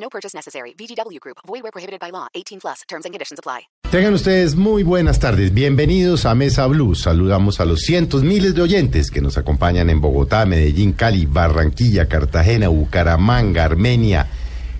[0.00, 0.74] No purchase necessary.
[0.74, 1.38] VGW Group.
[1.46, 2.28] Void where prohibited by law.
[2.34, 2.82] 18 plus.
[2.88, 3.68] Terms and conditions apply.
[3.90, 5.52] Tengan ustedes muy buenas tardes.
[5.54, 6.94] Bienvenidos a Mesa Blue.
[6.94, 12.06] Saludamos a los cientos miles de oyentes que nos acompañan en Bogotá, Medellín, Cali, Barranquilla,
[12.06, 14.28] Cartagena, Bucaramanga, Armenia,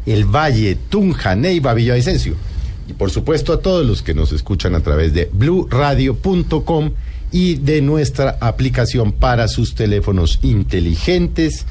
[0.05, 2.35] El Valle, Tunja, Neiva, Villavicencio.
[2.87, 6.93] Y por supuesto a todos los que nos escuchan a través de bluradio.com
[7.33, 11.65] y de nuestra aplicación para sus teléfonos inteligentes.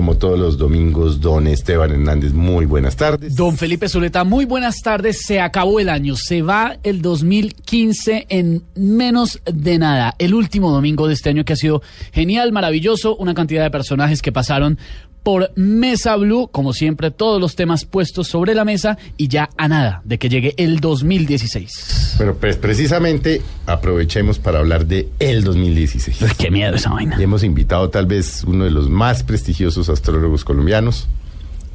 [0.00, 3.36] Como todos los domingos, don Esteban Hernández, muy buenas tardes.
[3.36, 5.26] Don Felipe Zuleta, muy buenas tardes.
[5.26, 10.14] Se acabó el año, se va el 2015 en menos de nada.
[10.18, 14.22] El último domingo de este año que ha sido genial, maravilloso, una cantidad de personajes
[14.22, 14.78] que pasaron
[15.22, 19.68] por Mesa Blue, como siempre, todos los temas puestos sobre la mesa y ya a
[19.68, 22.14] nada de que llegue el 2016.
[22.18, 26.22] Pero pues precisamente aprovechemos para hablar de el 2016.
[26.22, 27.16] Uy, qué miedo esa vaina.
[27.18, 31.08] Y hemos invitado tal vez uno de los más prestigiosos astrólogos colombianos.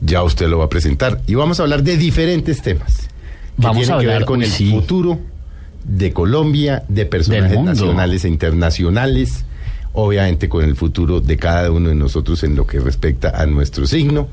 [0.02, 1.22] Ya usted lo va a presentar.
[1.28, 3.08] Y vamos a hablar de diferentes temas.
[3.58, 4.70] Que Vamos tienen a que ver hablar, con el sí.
[4.70, 5.20] futuro
[5.86, 9.46] de Colombia, de personajes nacionales e internacionales.
[9.96, 13.86] Obviamente con el futuro de cada uno de nosotros en lo que respecta a nuestro
[13.88, 14.28] signo.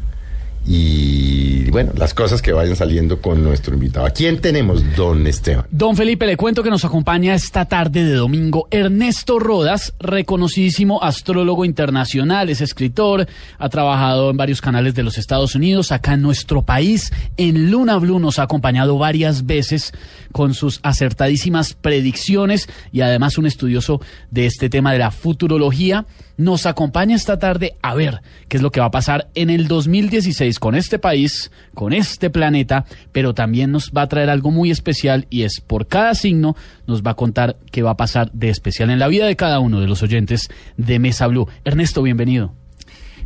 [0.67, 4.07] Y bueno, las cosas que vayan saliendo con nuestro invitado.
[4.07, 5.67] ¿A quién tenemos, don Esteban?
[5.71, 11.65] Don Felipe, le cuento que nos acompaña esta tarde de domingo Ernesto Rodas, reconocidísimo astrólogo
[11.65, 13.27] internacional, es escritor,
[13.59, 17.97] ha trabajado en varios canales de los Estados Unidos, acá en nuestro país, en Luna
[17.97, 19.93] Blue nos ha acompañado varias veces
[20.33, 26.07] con sus acertadísimas predicciones y además un estudioso de este tema de la futurología.
[26.37, 29.69] Nos acompaña esta tarde a ver qué es lo que va a pasar en el
[29.69, 34.71] 2016 con este país, con este planeta, pero también nos va a traer algo muy
[34.71, 36.57] especial y es por cada signo
[36.87, 39.61] nos va a contar qué va a pasar de especial en la vida de cada
[39.61, 41.49] uno de los oyentes de Mesa Blue.
[41.65, 42.55] Ernesto, bienvenido.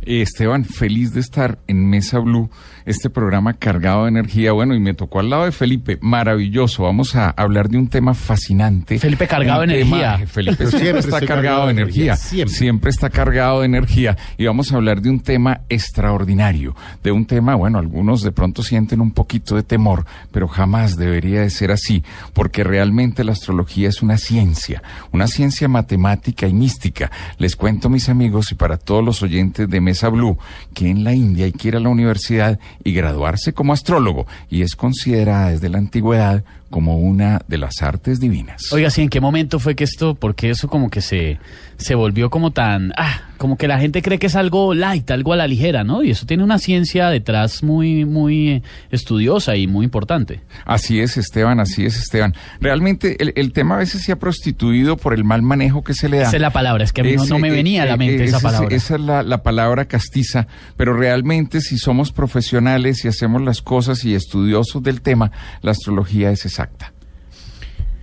[0.03, 2.49] Eh, Esteban, feliz de estar en Mesa Blue,
[2.87, 4.53] este programa cargado de energía.
[4.53, 6.83] Bueno, y me tocó al lado de Felipe, maravilloso.
[6.83, 8.97] Vamos a hablar de un tema fascinante.
[8.97, 10.17] Felipe cargado de energía.
[10.25, 12.15] Felipe siempre, siempre está cargado de energía.
[12.15, 12.89] siempre.
[12.89, 14.17] está cargado de energía.
[14.37, 16.75] Y vamos a hablar de un tema extraordinario.
[17.03, 21.41] De un tema, bueno, algunos de pronto sienten un poquito de temor, pero jamás debería
[21.41, 24.81] de ser así, porque realmente la astrología es una ciencia,
[25.11, 27.11] una ciencia matemática y mística.
[27.37, 30.37] Les cuento, mis amigos, y para todos los oyentes de Mesa Blue,
[30.73, 34.61] que en la India hay que ir a la universidad y graduarse como astrólogo, y
[34.61, 38.71] es considerada desde la antigüedad como una de las artes divinas.
[38.71, 41.39] Oiga, sí, ¿en qué momento fue que esto, porque eso como que se,
[41.77, 45.33] se volvió como tan, ah, como que la gente cree que es algo light, algo
[45.33, 46.03] a la ligera, ¿no?
[46.03, 50.41] Y eso tiene una ciencia detrás muy, muy eh, estudiosa y muy importante.
[50.65, 52.33] Así es, Esteban, así es, Esteban.
[52.59, 56.09] Realmente el, el tema a veces se ha prostituido por el mal manejo que se
[56.09, 56.23] le da.
[56.23, 57.85] Esa es la palabra, es que a mí no, Ese, no me eh, venía a
[57.85, 58.75] la eh, mente eh, esa palabra.
[58.75, 64.03] Esa es la, la palabra castiza, pero realmente si somos profesionales y hacemos las cosas
[64.03, 66.91] y estudiosos del tema, la astrología es exacta.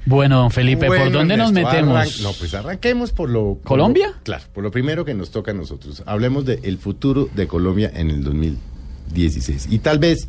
[0.07, 2.21] Bueno, don Felipe, ¿por Bueno, dónde nos metemos?
[2.21, 3.55] no, pues arranquemos por lo...
[3.55, 4.09] por ¿Colombia?
[4.09, 6.03] lo- claro, por lo primero que nos toca a nosotros.
[6.07, 9.69] Hablemos del futuro de Colombia en el 2016.
[9.71, 10.29] Y tal vez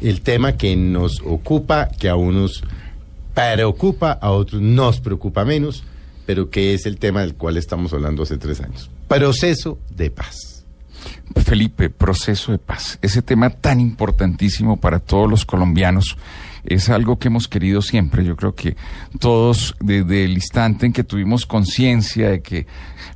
[0.00, 2.62] el tema que nos ocupa, que a unos
[3.34, 5.82] preocupa, a otros nos preocupa menos,
[6.24, 8.90] pero que es el tema del cual estamos hablando hace tres años.
[9.08, 10.64] Proceso de paz.
[11.44, 12.98] Felipe, proceso de paz.
[13.02, 16.16] Ese tema tan importantísimo para todos los colombianos
[16.64, 18.24] es algo que hemos querido siempre.
[18.24, 18.76] Yo creo que
[19.18, 22.66] todos, desde el instante en que tuvimos conciencia de que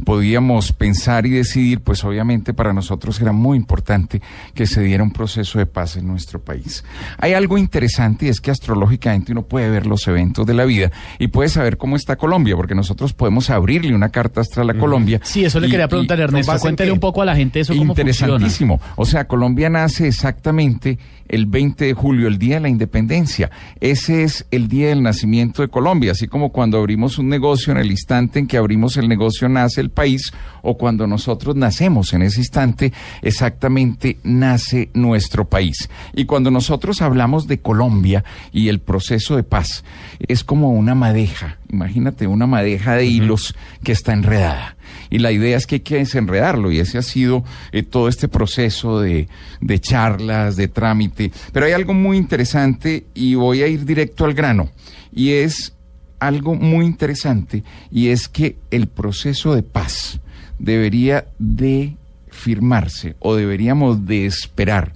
[0.05, 4.21] podíamos pensar y decidir, pues obviamente para nosotros era muy importante
[4.55, 6.85] que se diera un proceso de paz en nuestro país.
[7.19, 10.91] Hay algo interesante y es que astrológicamente uno puede ver los eventos de la vida
[11.19, 15.21] y puede saber cómo está Colombia, porque nosotros podemos abrirle una carta astral a Colombia.
[15.23, 16.53] Sí, eso le y- quería preguntar, Ernesto.
[16.59, 18.11] Cuéntele un poco a la gente eso cómo funciona.
[18.11, 18.81] Interesantísimo.
[18.97, 20.99] O sea, Colombia nace exactamente
[21.29, 23.51] el 20 de julio, el día de la independencia.
[23.81, 27.79] Ese es el día del nacimiento de Colombia, así como cuando abrimos un negocio, en
[27.79, 30.33] el instante en que abrimos el negocio nace el país,
[30.63, 32.93] o cuando nosotros nacemos en ese instante,
[33.23, 35.89] exactamente nace nuestro país.
[36.15, 39.85] Y cuando nosotros hablamos de Colombia y el proceso de paz,
[40.21, 44.74] es como una madeja, imagínate una madeja de hilos que está enredada.
[45.11, 48.29] Y la idea es que hay que desenredarlo y ese ha sido eh, todo este
[48.29, 49.29] proceso de,
[49.61, 51.33] de charlas, de trámite.
[51.53, 54.71] Pero hay algo muy interesante y voy a ir directo al grano
[55.13, 55.75] y es
[56.19, 60.21] algo muy interesante y es que el proceso de paz
[60.59, 61.97] debería de
[62.29, 64.93] firmarse o deberíamos de esperar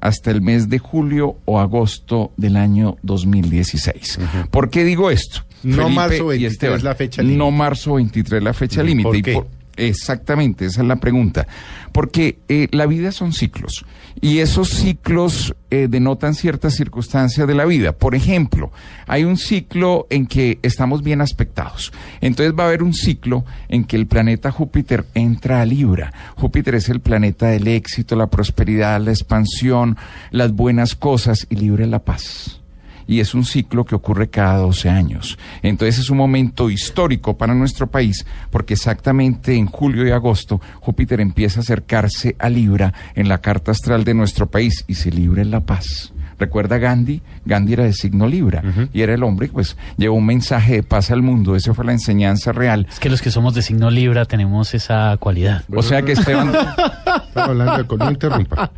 [0.00, 4.18] hasta el mes de julio o agosto del año 2016.
[4.50, 5.44] ¿Por qué digo esto?
[5.62, 7.38] No Felipe marzo y 23 Esteban, la fecha límite.
[7.38, 9.18] No marzo 23 la fecha ¿Por límite.
[9.18, 9.42] Y qué?
[9.76, 11.46] exactamente, esa es la pregunta.
[11.92, 13.84] Porque eh, la vida son ciclos
[14.20, 17.92] y esos ciclos eh, denotan ciertas circunstancias de la vida.
[17.92, 18.72] Por ejemplo,
[19.06, 21.92] hay un ciclo en que estamos bien aspectados.
[22.20, 26.12] Entonces va a haber un ciclo en que el planeta Júpiter entra a Libra.
[26.36, 29.96] Júpiter es el planeta del éxito, la prosperidad, la expansión,
[30.30, 32.61] las buenas cosas y Libra es la paz
[33.06, 35.38] y es un ciclo que ocurre cada 12 años.
[35.62, 41.20] Entonces es un momento histórico para nuestro país porque exactamente en julio y agosto Júpiter
[41.20, 45.42] empieza a acercarse a Libra en la carta astral de nuestro país y se libra
[45.42, 46.12] en la paz.
[46.42, 50.26] Recuerda Gandhi, Gandhi era de signo Libra y era el hombre que pues llevó un
[50.26, 52.88] mensaje de paz al mundo, esa fue la enseñanza real.
[52.90, 55.62] Es que los que somos de signo Libra tenemos esa cualidad.
[55.72, 56.52] O sea que Esteban,
[57.28, 58.72] Estamos hablando con no interrumpa.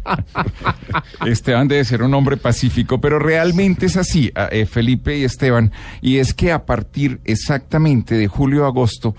[1.24, 5.72] Esteban debe ser un hombre pacífico, pero realmente es así, eh, Felipe y Esteban,
[6.02, 9.16] y es que a partir exactamente de julio a agosto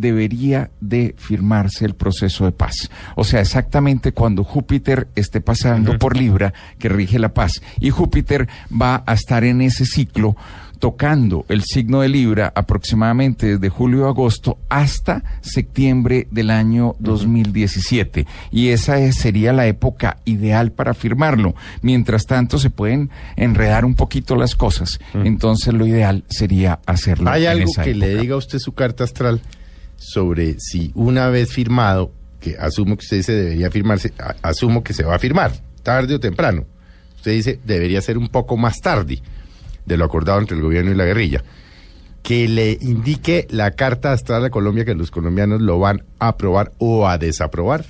[0.00, 2.90] debería de firmarse el proceso de paz.
[3.16, 8.48] O sea, exactamente cuando Júpiter esté pasando por Libra, que rige la paz, y Júpiter
[8.70, 10.36] va a estar en ese ciclo
[10.78, 18.26] tocando el signo de Libra aproximadamente desde julio a agosto hasta septiembre del año 2017.
[18.52, 21.56] Y esa es- sería la época ideal para firmarlo.
[21.82, 25.00] Mientras tanto, se pueden enredar un poquito las cosas.
[25.14, 27.28] Entonces, lo ideal sería hacerlo.
[27.30, 29.40] ¿Hay en algo esa que le diga a usted su carta astral
[29.98, 34.12] sobre si una vez firmado, que asumo que usted dice debería firmarse,
[34.42, 35.52] asumo que se va a firmar,
[35.82, 36.64] tarde o temprano?
[37.16, 39.20] Usted dice debería ser un poco más tarde
[39.84, 41.42] de lo acordado entre el gobierno y la guerrilla.
[42.22, 46.72] Que le indique la carta astral a Colombia que los colombianos lo van a aprobar
[46.78, 47.84] o a desaprobar.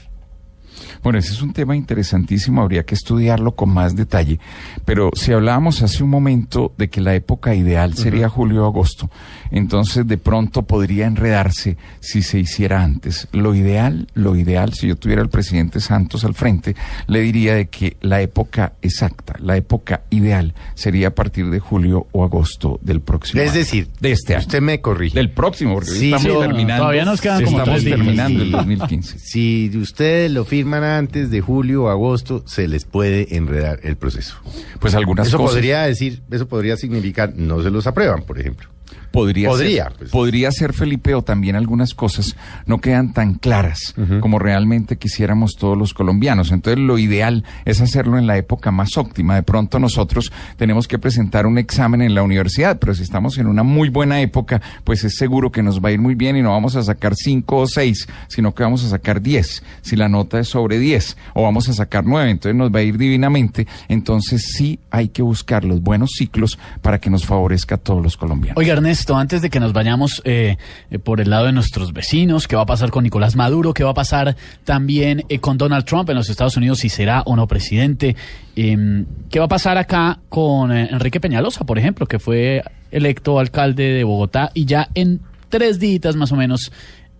[1.03, 4.39] Bueno, ese es un tema interesantísimo, habría que estudiarlo con más detalle.
[4.85, 9.11] Pero si hablábamos hace un momento de que la época ideal sería julio o agosto,
[9.51, 13.29] entonces de pronto podría enredarse si se hiciera antes.
[13.33, 16.77] Lo ideal, lo ideal, si yo tuviera al presidente Santos al frente,
[17.07, 22.07] le diría de que la época exacta, la época ideal sería a partir de julio
[22.13, 23.59] o agosto del próximo Es año.
[23.59, 24.43] decir, de este año.
[24.47, 25.15] usted me corrige.
[25.19, 26.83] Del próximo, porque Sí, estamos sí, no, terminando.
[26.83, 27.97] todavía nos quedan como estamos tres días.
[27.99, 29.19] terminando el 2015.
[29.19, 34.37] Si ustedes lo firman antes de julio o agosto, se les puede enredar el proceso.
[34.81, 35.55] Pues algunas Eso cosas.
[35.55, 38.69] podría decir, eso podría significar no se los aprueban, por ejemplo.
[39.11, 40.11] Podría, Podría, ser, pues.
[40.11, 45.77] podría ser Felipe o también algunas cosas no quedan tan claras como realmente quisiéramos todos
[45.77, 46.53] los colombianos.
[46.53, 49.35] Entonces lo ideal es hacerlo en la época más óptima.
[49.35, 53.47] De pronto nosotros tenemos que presentar un examen en la universidad, pero si estamos en
[53.47, 56.43] una muy buena época, pues es seguro que nos va a ir muy bien y
[56.43, 59.63] no vamos a sacar cinco o seis, sino que vamos a sacar diez.
[59.83, 62.83] Si la nota es sobre diez o vamos a sacar nueve, entonces nos va a
[62.83, 63.67] ir divinamente.
[63.89, 68.17] Entonces sí hay que buscar los buenos ciclos para que nos favorezca a todos los
[68.17, 68.59] colombianos.
[68.59, 70.57] Oiga, Ernesto, antes de que nos vayamos eh,
[70.91, 73.73] eh, por el lado de nuestros vecinos, ¿qué va a pasar con Nicolás Maduro?
[73.73, 77.23] ¿Qué va a pasar también eh, con Donald Trump en los Estados Unidos, si será
[77.23, 78.17] o no presidente?
[78.57, 83.39] Em, ¿Qué va a pasar acá con eh, Enrique Peñalosa, por ejemplo, que fue electo
[83.39, 86.73] alcalde de Bogotá y ya en tres días más o menos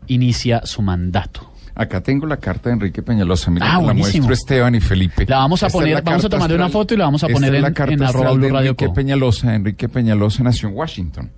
[0.07, 1.48] inicia su mandato?
[1.79, 3.51] Acá tengo la carta de Enrique Peñalosa.
[3.53, 5.25] Mira, Ah, la muestro Esteban y Felipe.
[5.29, 7.27] La vamos a Esta es poner- vamos a tomarle una foto y la vamos a
[7.27, 8.93] Esta poner es la en- carta en arroba de Radio Enrique Co.
[8.95, 9.55] Peñalosa.
[9.55, 11.31] Enrique Peñalosa nació en Washington.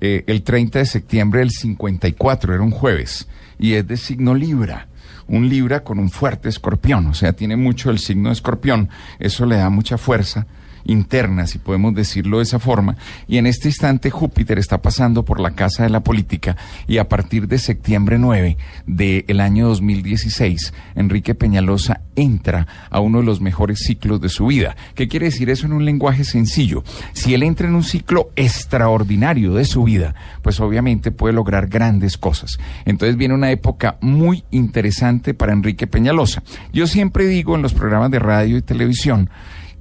[0.00, 3.28] Eh, el 30 de septiembre del 54, era un jueves.
[3.58, 4.88] Y es de signo Libra.
[5.28, 7.06] Un Libra con un fuerte escorpión.
[7.08, 8.88] O sea, tiene mucho el signo de escorpión.
[9.18, 10.46] Eso le da mucha fuerza
[10.86, 12.96] interna, si podemos decirlo de esa forma,
[13.28, 17.08] y en este instante Júpiter está pasando por la casa de la política y a
[17.08, 23.80] partir de septiembre 9 del año 2016, Enrique Peñalosa entra a uno de los mejores
[23.80, 24.76] ciclos de su vida.
[24.94, 26.82] ¿Qué quiere decir eso en un lenguaje sencillo?
[27.12, 32.16] Si él entra en un ciclo extraordinario de su vida, pues obviamente puede lograr grandes
[32.16, 32.58] cosas.
[32.84, 36.42] Entonces viene una época muy interesante para Enrique Peñalosa.
[36.72, 39.30] Yo siempre digo en los programas de radio y televisión,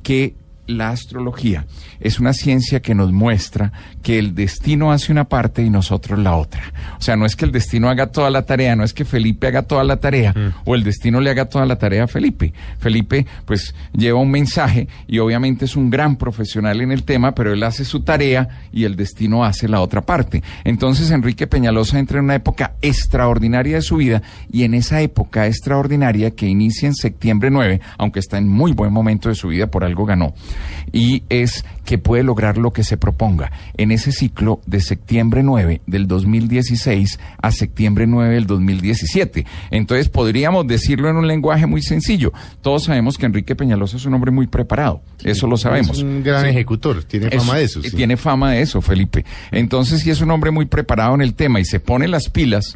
[0.03, 0.35] que
[0.67, 1.65] la astrología
[1.99, 3.71] es una ciencia que nos muestra
[4.03, 6.61] que el destino hace una parte y nosotros la otra.
[6.97, 9.47] O sea, no es que el destino haga toda la tarea, no es que Felipe
[9.47, 10.33] haga toda la tarea
[10.65, 12.53] o el destino le haga toda la tarea a Felipe.
[12.79, 17.53] Felipe, pues, lleva un mensaje y obviamente es un gran profesional en el tema, pero
[17.53, 20.43] él hace su tarea y el destino hace la otra parte.
[20.63, 25.47] Entonces, Enrique Peñalosa entra en una época extraordinaria de su vida y en esa época
[25.47, 29.67] extraordinaria que inicia en septiembre 9, aunque está en muy buen momento de su vida,
[29.67, 30.33] por algo ganó,
[30.91, 35.81] y es que puede lograr lo que se proponga en ese ciclo de septiembre 9
[35.85, 39.45] del 2016 a septiembre 9 del 2017.
[39.71, 42.31] Entonces podríamos decirlo en un lenguaje muy sencillo.
[42.61, 45.97] Todos sabemos que Enrique Peñalosa es un hombre muy preparado, eso lo sabemos.
[45.97, 46.49] Es un gran Sí.
[46.49, 47.81] ejecutor, tiene fama de eso.
[47.81, 47.91] sí.
[47.91, 49.25] Tiene fama de eso, Felipe.
[49.51, 52.73] Entonces, si es un hombre muy preparado en el tema y se pone las pilas,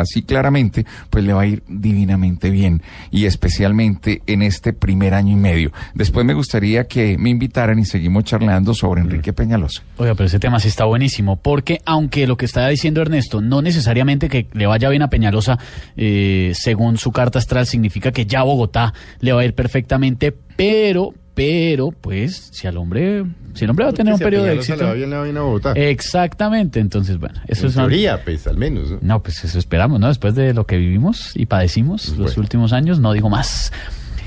[0.00, 5.32] así claramente, pues le va a ir divinamente bien y especialmente en este primer año
[5.32, 5.72] y medio.
[5.94, 9.82] Después me gustaría que me invitaran y seguimos charlando sobre Enrique Peñalosa.
[9.96, 13.62] Oiga, pero ese tema sí está buenísimo, porque aunque lo que está diciendo Ernesto, no
[13.62, 15.58] necesariamente que le vaya bien a Peñalosa,
[15.96, 21.14] eh, según su carta astral, significa que ya Bogotá le va a ir perfectamente, pero,
[21.40, 24.56] pero, pues, si al hombre, si el hombre va a tener un periodo de va
[24.56, 24.92] éxito.
[24.94, 25.72] bien, le va bien a Bogotá.
[25.72, 28.90] Exactamente, entonces, bueno, eso en es una- teoría, pues, al menos.
[28.90, 28.98] ¿no?
[29.00, 30.08] No, pues eso esperamos, ¿no?
[30.08, 32.42] Después de lo que vivimos y padecimos los Bueno.
[32.42, 33.72] últimos años, no digo más.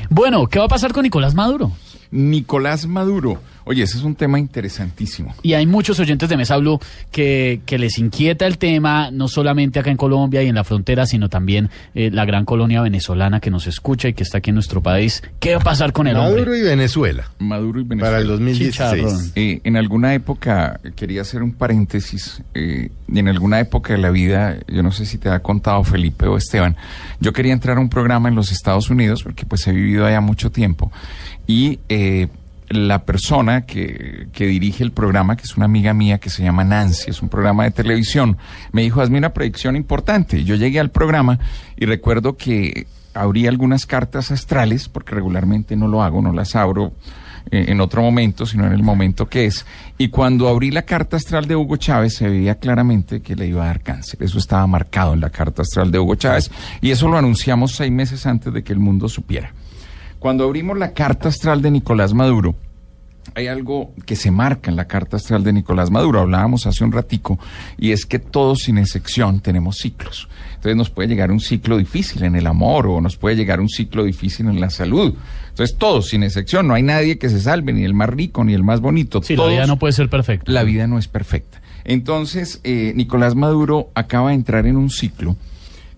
[0.10, 1.72] Bueno, ¿qué va a pasar con Nicolás Maduro?
[2.10, 3.40] Nicolás Maduro.
[3.66, 5.34] Oye, ese es un tema interesantísimo.
[5.42, 6.80] Y hay muchos oyentes de Mesa Blue
[7.12, 11.06] que, que les inquieta el tema, no solamente acá en Colombia y en la frontera,
[11.06, 14.56] sino también eh, la gran colonia venezolana que nos escucha y que está aquí en
[14.56, 15.24] nuestro país.
[15.40, 16.60] ¿Qué va a pasar con el Maduro hombre?
[16.60, 17.30] y Venezuela.
[17.40, 18.18] Maduro y Venezuela.
[18.18, 18.72] Para el 2016.
[18.72, 19.32] Chicharrón.
[19.36, 24.10] Eh, en alguna época, quería hacer un paréntesis, eh, y en alguna época de la
[24.10, 26.76] vida, yo no sé si te ha contado Felipe o Esteban,
[27.20, 30.22] yo quería entrar a un programa en los Estados Unidos, porque pues he vivido allá
[30.22, 30.92] mucho tiempo,
[31.48, 32.28] y eh,
[32.74, 36.64] la persona que, que dirige el programa, que es una amiga mía que se llama
[36.64, 38.38] Nancy, es un programa de televisión,
[38.72, 40.44] me dijo, hazme una predicción importante.
[40.44, 41.40] Yo llegué al programa
[41.78, 46.94] y recuerdo que abrí algunas cartas astrales, porque regularmente no lo hago, no las abro
[47.52, 49.66] eh, en otro momento, sino en el momento que es.
[49.98, 53.64] Y cuando abrí la carta astral de Hugo Chávez, se veía claramente que le iba
[53.64, 54.22] a dar cáncer.
[54.24, 56.52] Eso estaba marcado en la carta astral de Hugo Chávez.
[56.82, 59.54] Y eso lo anunciamos seis meses antes de que el mundo supiera.
[60.20, 62.56] Cuando abrimos la carta astral de Nicolás Maduro,
[63.36, 66.92] hay algo que se marca en la carta astral de Nicolás Maduro, hablábamos hace un
[66.92, 67.40] ratico,
[67.78, 70.28] y es que todos sin excepción tenemos ciclos.
[70.56, 73.70] Entonces nos puede llegar un ciclo difícil en el amor o nos puede llegar un
[73.70, 75.14] ciclo difícil en la salud.
[75.50, 78.54] Entonces todos sin excepción, no hay nadie que se salve, ni el más rico, ni
[78.54, 79.22] el más bonito.
[79.22, 80.52] Sí, la vida no puede ser perfecta.
[80.52, 81.62] la vida no es perfecta.
[81.86, 85.36] Entonces, eh, Nicolás Maduro acaba de entrar en un ciclo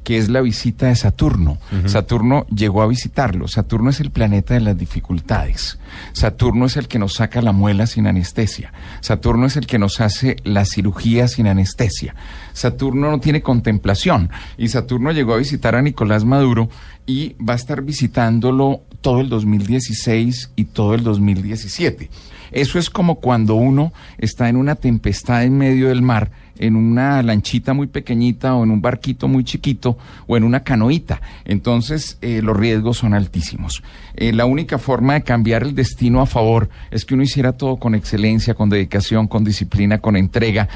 [0.05, 1.57] que es la visita de Saturno.
[1.88, 3.47] Saturno llegó a visitarlo.
[3.47, 5.79] Saturno es el planeta de las dificultades.
[6.13, 8.71] Saturno es el que nos saca la muela sin anestesia.
[9.01, 12.15] Saturno es el que nos hace la cirugía sin anestesia.
[12.53, 14.29] Saturno no tiene contemplación.
[14.57, 16.69] Y Saturno llegó a visitar a Nicolás Maduro
[17.07, 22.12] y va a estar visitándolo todo el 2016 y todo el 2017.
[22.51, 27.21] Eso es como cuando uno está en una tempestad en medio del mar, en una
[27.21, 29.97] lanchita muy pequeñita o en un barquito muy chiquito
[30.27, 31.21] o en una canoita.
[31.45, 33.83] Entonces eh, los riesgos son altísimos.
[34.15, 37.77] Eh, la única forma de cambiar el destino a favor es que uno hiciera todo
[37.77, 40.67] con excelencia, con dedicación, con disciplina, con entrega.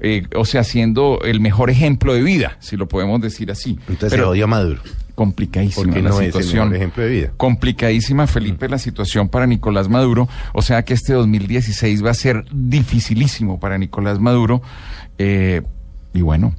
[0.00, 3.78] eh, o sea, siendo el mejor ejemplo de vida, si lo podemos decir así.
[3.88, 4.80] Entonces Pero se odia a Maduro.
[5.16, 6.68] Complicadísima la es situación.
[6.68, 7.32] mejor ejemplo de vida.
[7.36, 10.28] Complicadísima, Felipe, la situación para Nicolás Maduro.
[10.52, 14.62] O sea que este 2016 va a ser dificilísimo para Nicolás Maduro.
[15.18, 15.62] Eh,
[16.14, 16.54] y bueno,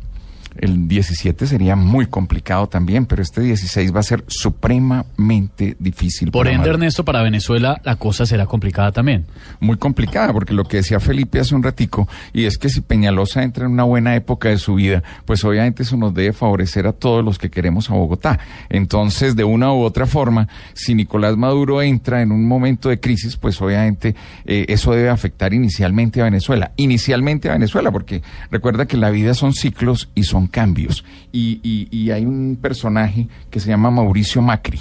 [0.61, 6.31] el 17 sería muy complicado también, pero este 16 va a ser supremamente difícil.
[6.31, 6.69] Por ende.
[6.69, 9.25] Ernesto, para Venezuela la cosa será complicada también.
[9.59, 13.43] muy complicada, porque lo que decía Felipe hace un ratico, y es que si Peñalosa
[13.43, 16.93] entra en una buena época de su vida, pues obviamente eso nos debe favorecer a
[16.93, 18.39] todos los que queremos a Bogotá.
[18.69, 23.37] Entonces, de una u otra forma, si Nicolás Maduro entra en un momento de crisis,
[23.37, 26.71] pues obviamente eh, eso debe afectar inicialmente a Venezuela.
[26.77, 28.21] Inicialmente a Venezuela, porque
[28.51, 31.03] recuerda que la vida son ciclos y son cambios.
[31.31, 34.79] Y, y- y hay un personaje que se llama Mauricio Macri,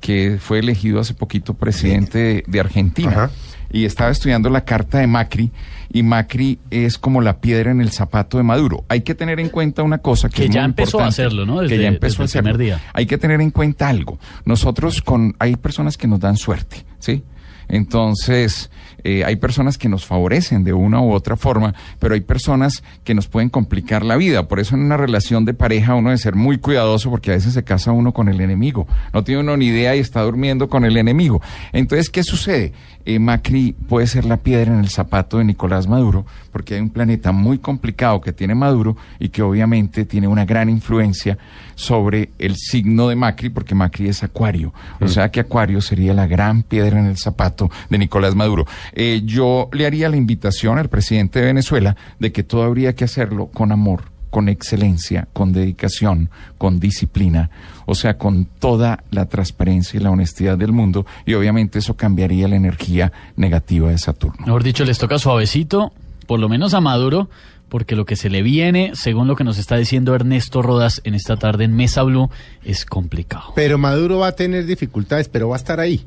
[0.00, 3.30] que fue elegido hace poquito presidente de, de Argentina Ajá.
[3.72, 5.50] y estaba estudiando la carta de Macri
[5.92, 8.84] y Macri es como la piedra en el zapato de Maduro.
[8.88, 11.46] Hay que tener en cuenta una cosa que, Que es ya muy empezó a hacerlo,
[11.46, 11.56] ¿no?
[11.60, 12.76] que Desde- ya empezó desde a el primer hacerlo.
[12.82, 12.90] día.
[12.92, 14.18] Hay que tener en cuenta algo.
[14.44, 17.22] Nosotros con hay personas que nos dan suerte, ¿sí?
[17.68, 18.70] Entonces,
[19.04, 23.14] eh, hay personas que nos favorecen de una u otra forma, pero hay personas que
[23.14, 24.48] nos pueden complicar la vida.
[24.48, 27.54] Por eso en una relación de pareja uno debe ser muy cuidadoso porque a veces
[27.54, 28.86] se casa uno con el enemigo.
[29.12, 31.40] No tiene uno ni idea y está durmiendo con el enemigo.
[31.72, 32.72] Entonces, ¿qué sucede?
[33.06, 36.90] Eh, Macri puede ser la piedra en el zapato de Nicolás Maduro porque hay un
[36.90, 41.38] planeta muy complicado que tiene Maduro y que obviamente tiene una gran influencia
[41.76, 44.74] sobre el signo de Macri porque Macri es Acuario.
[45.00, 48.66] O sea que Acuario sería la gran piedra en el zapato de Nicolás Maduro.
[48.92, 53.04] Eh, yo le haría la invitación al presidente de Venezuela de que todo habría que
[53.04, 57.50] hacerlo con amor, con excelencia, con dedicación, con disciplina,
[57.86, 62.48] o sea, con toda la transparencia y la honestidad del mundo, y obviamente eso cambiaría
[62.48, 64.44] la energía negativa de Saturno.
[64.46, 65.92] Mejor dicho, les toca suavecito,
[66.26, 67.28] por lo menos a Maduro,
[67.68, 71.14] porque lo que se le viene, según lo que nos está diciendo Ernesto Rodas en
[71.14, 72.30] esta tarde en Mesa Blue,
[72.64, 73.52] es complicado.
[73.54, 76.04] Pero Maduro va a tener dificultades, pero va a estar ahí.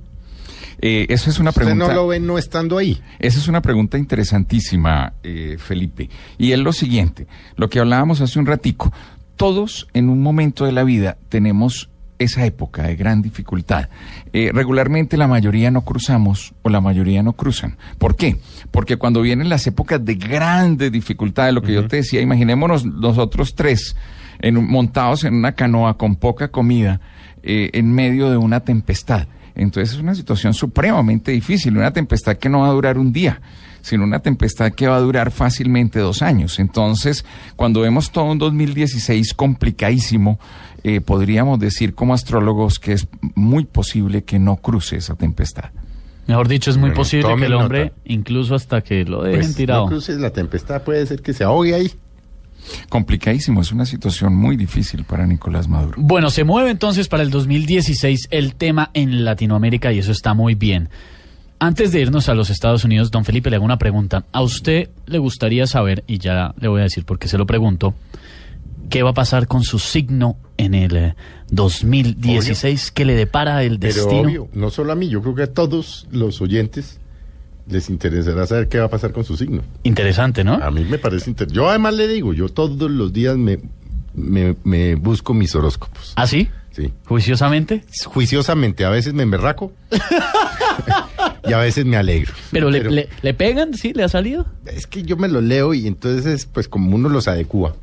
[0.82, 1.88] Eh, eso es una Usted pregunta.
[1.88, 3.02] no lo ve no estando ahí.
[3.20, 6.10] Esa es una pregunta interesantísima, eh, Felipe.
[6.38, 8.92] Y es lo siguiente, lo que hablábamos hace un ratico.
[9.36, 13.90] Todos en un momento de la vida tenemos esa época de gran dificultad.
[14.34, 17.78] Eh, regularmente la mayoría no cruzamos o la mayoría no cruzan.
[17.98, 18.38] ¿Por qué?
[18.72, 23.56] Porque cuando vienen las épocas de grandes dificultades, lo que yo te decía, imaginémonos nosotros
[23.56, 23.96] tres
[24.42, 27.00] en montados en una canoa con poca comida
[27.42, 29.28] eh, en medio de una tempestad.
[29.62, 33.42] Entonces es una situación supremamente difícil, una tempestad que no va a durar un día,
[33.82, 36.60] sino una tempestad que va a durar fácilmente dos años.
[36.60, 37.26] Entonces,
[37.56, 40.40] cuando vemos todo un 2016 complicadísimo,
[40.84, 45.72] eh, podríamos decir como astrólogos que es muy posible que no cruce esa tempestad.
[46.28, 47.96] Mejor dicho, es muy Bueno, posible que el hombre, nota.
[48.06, 49.82] incluso hasta que lo dejen Pues, tirado.
[49.86, 51.92] no cruces la tempestad, puede ser que se ahogue ahí.
[52.90, 55.96] Complicadísimo, es una situación muy difícil para Nicolás Maduro.
[55.98, 60.56] Bueno, se mueve entonces para el 2016 el tema en Latinoamérica y eso está muy
[60.56, 60.90] bien.
[61.62, 64.26] Antes de irnos a los Estados Unidos, don Felipe, le hago una pregunta.
[64.32, 67.46] ¿A usted le gustaría saber, y ya le voy a decir por qué se lo
[67.46, 67.94] pregunto,
[68.90, 71.16] qué va a pasar con su signo en el eh,
[71.52, 72.92] 2016?
[72.92, 74.22] ¿Qué le depara el Pero destino?
[74.22, 77.00] obvio, no solo a mí, yo creo que a todos los oyentes
[77.70, 79.62] les interesará saber qué va a pasar con su signo.
[79.84, 80.56] Interesante, ¿no?
[80.56, 81.56] A mí me parece interesante.
[81.56, 83.60] Yo además le digo, yo todos los días me,
[84.14, 86.14] me, me busco mis horóscopos.
[86.16, 86.50] ¿Ah, sí?
[86.72, 86.92] Sí.
[87.06, 87.84] ¿Juiciosamente?
[88.06, 89.72] Juiciosamente, a veces me emberraco
[91.48, 92.34] y a veces me alegro.
[92.52, 93.74] ¿Pero, le, le- le pegan?
[93.74, 93.94] ¿Sí?
[93.94, 94.46] ¿Le ha salido?
[94.66, 97.76] Es que yo me los leo y entonces, pues como uno los adecua.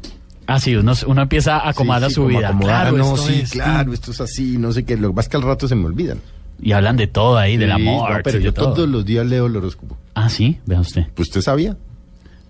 [0.46, 2.48] Ah, sí, uno, uno empieza a acomodar Sí, sí, su vida.
[2.48, 4.96] acomodar, Claro, no, esto sí, es- claro, esto es así, no sé qué.
[4.96, 6.20] Lo que pasa es que al rato se me olvidan.
[6.62, 8.10] Y hablan de todo ahí, del Sí, amor.
[8.10, 8.72] no, pero yo todo.
[8.74, 9.96] todos los días leo el horóscopo.
[10.14, 11.06] Ah, sí, vea usted.
[11.14, 11.76] Pues usted sabía.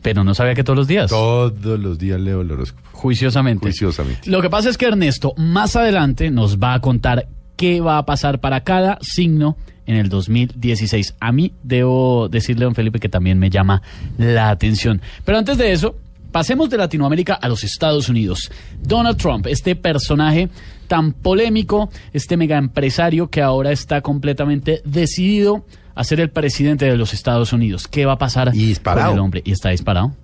[0.03, 1.11] Pero no sabía que todos los días.
[1.11, 2.89] Todos los días leo el horóscopo.
[2.93, 3.63] Juiciosamente.
[3.67, 4.31] Juiciosamente.
[4.31, 8.07] Lo que pasa es que Ernesto más adelante nos va a contar qué va a
[8.07, 11.15] pasar para cada signo en el 2016.
[11.19, 13.83] A mí debo decirle, don Felipe, que también me llama
[14.19, 15.01] la atención.
[15.25, 15.97] Pero antes de eso,
[16.31, 18.51] pasemos de Latinoamérica a los Estados Unidos.
[18.83, 20.49] Donald Trump, este personaje
[20.87, 26.97] tan polémico, este mega empresario que ahora está completamente decidido a ser el presidente de
[26.97, 27.89] los Estados Unidos.
[27.89, 29.09] ¿Qué va a pasar Y disparado.
[29.09, 29.43] con el hombre?
[29.45, 30.15] Y está disparado.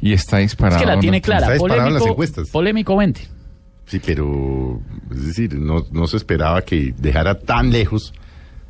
[0.00, 0.76] Y está disparado.
[0.80, 1.40] Es que la tiene clara.
[1.42, 2.48] Está disparado en las Polémico, encuestas.
[2.50, 3.20] polémico 20.
[3.86, 8.12] Sí, pero es decir, no, no se esperaba que dejara tan lejos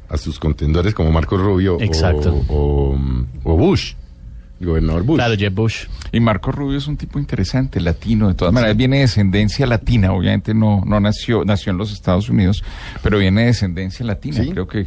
[0.09, 2.35] a sus contendores como Marco Rubio o- Exacto.
[2.49, 2.97] O,
[3.45, 3.95] o Bush,
[4.65, 5.17] gobernador Bush.
[5.17, 5.85] Claro, Jeb Bush.
[6.13, 10.13] Y Marco Rubio es un tipo interesante, latino, de todas maneras viene de descendencia latina,
[10.13, 12.63] obviamente no, no nació, nació en los Estados Unidos,
[13.03, 14.51] pero viene de descendencia latina, Sí.
[14.51, 14.87] creo que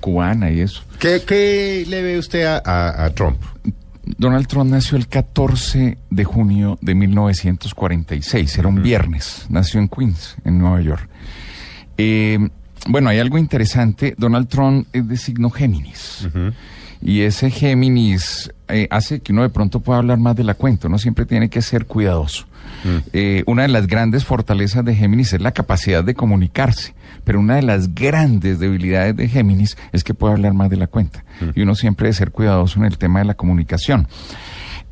[0.00, 0.82] cubana y eso.
[0.98, 3.38] ¿Qué, qué le ve usted a, a- a Trump?
[4.18, 10.36] Donald Trump nació el 14 de junio de 1946, era un viernes, nació en Queens,
[10.44, 11.08] en Nueva York.
[11.96, 12.38] Eh,
[12.88, 16.28] bueno, hay algo interesante, Donald Trump es de signo Géminis.
[17.04, 20.88] Y ese Géminis eh, hace que uno de pronto pueda hablar más de la cuenta,
[20.88, 22.46] uno siempre tiene que ser cuidadoso.
[23.12, 27.56] Eh, una de las grandes fortalezas de Géminis es la capacidad de comunicarse, pero una
[27.56, 31.24] de las grandes debilidades de Géminis es que puede hablar más de la cuenta.
[31.54, 34.08] Y uno siempre debe ser cuidadoso en el tema de la comunicación.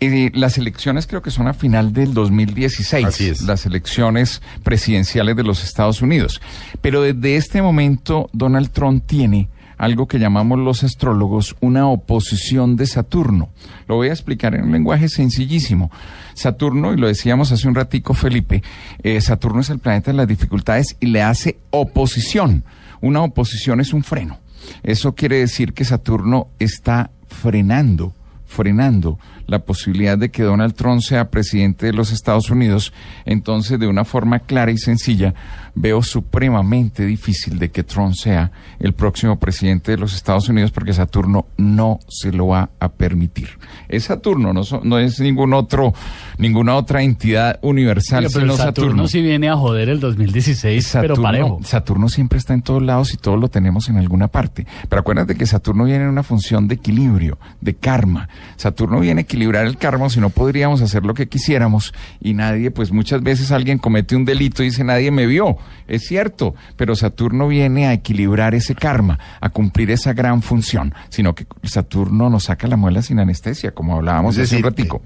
[0.00, 3.06] Eh, las elecciones creo que son a final del 2016.
[3.06, 3.42] Así es.
[3.42, 6.40] Las elecciones presidenciales de los Estados Unidos.
[6.80, 9.48] Pero desde este momento Donald Trump tiene
[9.82, 13.48] algo que llamamos los astrólogos una oposición de Saturno.
[13.88, 15.90] Lo voy a explicar en un lenguaje sencillísimo.
[16.34, 18.62] Saturno, y lo decíamos hace un ratico Felipe,
[19.02, 22.62] eh, Saturno es el planeta de las dificultades y le hace oposición.
[23.00, 24.38] Una oposición es un freno.
[24.84, 28.14] Eso quiere decir que Saturno está frenando
[28.52, 29.18] frenando
[29.52, 32.92] la posibilidad de que Donald Trump sea presidente de los Estados Unidos,
[33.24, 35.34] entonces de una forma clara y sencilla
[35.74, 40.92] veo supremamente difícil de que Trump sea el próximo presidente de los Estados Unidos porque
[40.92, 43.48] Saturno no se lo va a permitir.
[43.88, 45.94] Es Saturno, no, no es ningún otro,
[46.38, 49.08] ninguna otra entidad universal, pero sino Saturno, Saturno.
[49.08, 51.60] sí viene a joder el 2016, pero parejo.
[51.62, 54.66] Saturno siempre está en todos lados y todos lo tenemos en alguna parte.
[54.88, 58.28] Pero acuérdate que Saturno viene en una función de equilibrio, de karma.
[58.56, 62.70] Saturno viene a equilibrar el karma, si no podríamos hacer lo que quisiéramos y nadie,
[62.70, 65.56] pues muchas veces alguien comete un delito y dice nadie me vio.
[65.88, 71.34] Es cierto, pero Saturno viene a equilibrar ese karma, a cumplir esa gran función, sino
[71.34, 75.02] que Saturno nos saca la muela sin anestesia, como hablábamos Es hace un decir, ratico.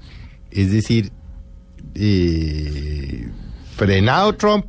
[0.51, 1.11] eh, Es decir,
[1.95, 3.27] eh,
[3.75, 4.65] frenado Trump,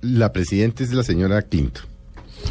[0.00, 1.84] la presidenta es la señora Clinton.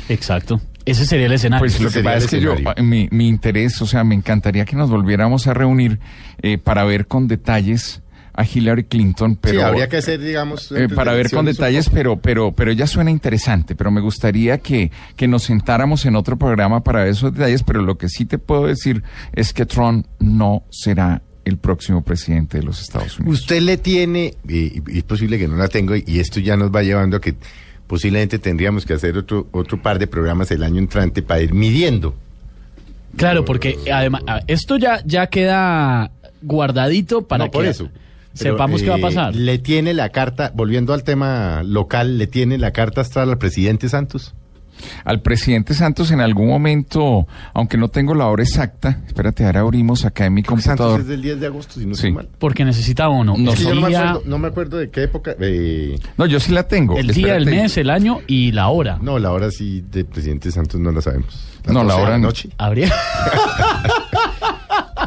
[0.09, 0.61] Exacto.
[0.85, 1.61] Ese sería el escenario.
[1.61, 2.83] Pues lo que sería pasa es que yo, escenario.
[2.83, 5.99] mi, mi interés, o sea, me encantaría que nos volviéramos a reunir
[6.41, 8.01] eh, para ver con detalles
[8.33, 10.71] a Hillary Clinton, pero sí, habría que hacer, digamos...
[10.71, 14.89] eh, para ver con detalles, pero, pero, pero ya suena interesante, pero me gustaría que,
[15.17, 18.37] que nos sentáramos en otro programa para ver esos detalles, pero lo que sí te
[18.37, 23.41] puedo decir es que Trump no será el próximo presidente de los Estados Unidos.
[23.41, 26.73] Usted le tiene, y, y es posible que no la tengo, y esto ya nos
[26.73, 27.35] va llevando a que
[27.91, 32.15] posiblemente tendríamos que hacer otro, otro par de programas el año entrante para ir midiendo.
[33.17, 36.09] Claro, porque además esto ya, ya queda
[36.41, 37.89] guardadito para No, por que eso.
[38.39, 39.35] Pero, sepamos qué va a eh, pasar.
[39.35, 43.89] Le tiene la carta, volviendo al tema local, le tiene la carta astral al presidente
[43.89, 44.35] Santos.
[45.05, 50.05] Al presidente Santos en algún momento, aunque no tengo la hora exacta, espérate, ahora abrimos
[50.05, 50.99] acá en mi Santos computador.
[51.01, 52.11] es del 10 de agosto, si no Sí.
[52.11, 52.27] mal.
[52.39, 53.35] Porque necesitaba uno.
[53.37, 55.35] No, Es que yo no me, acuerdo, no me acuerdo de qué época.
[55.39, 56.97] eh, No, yo sí la tengo.
[56.97, 58.97] el día, el mes, el año y la hora.
[59.01, 61.47] no, la hora sí del presidente Santos no la sabemos.
[61.67, 62.27] No, la 12 de hora no.
[62.27, 62.49] noche.
[62.57, 62.91] Habría.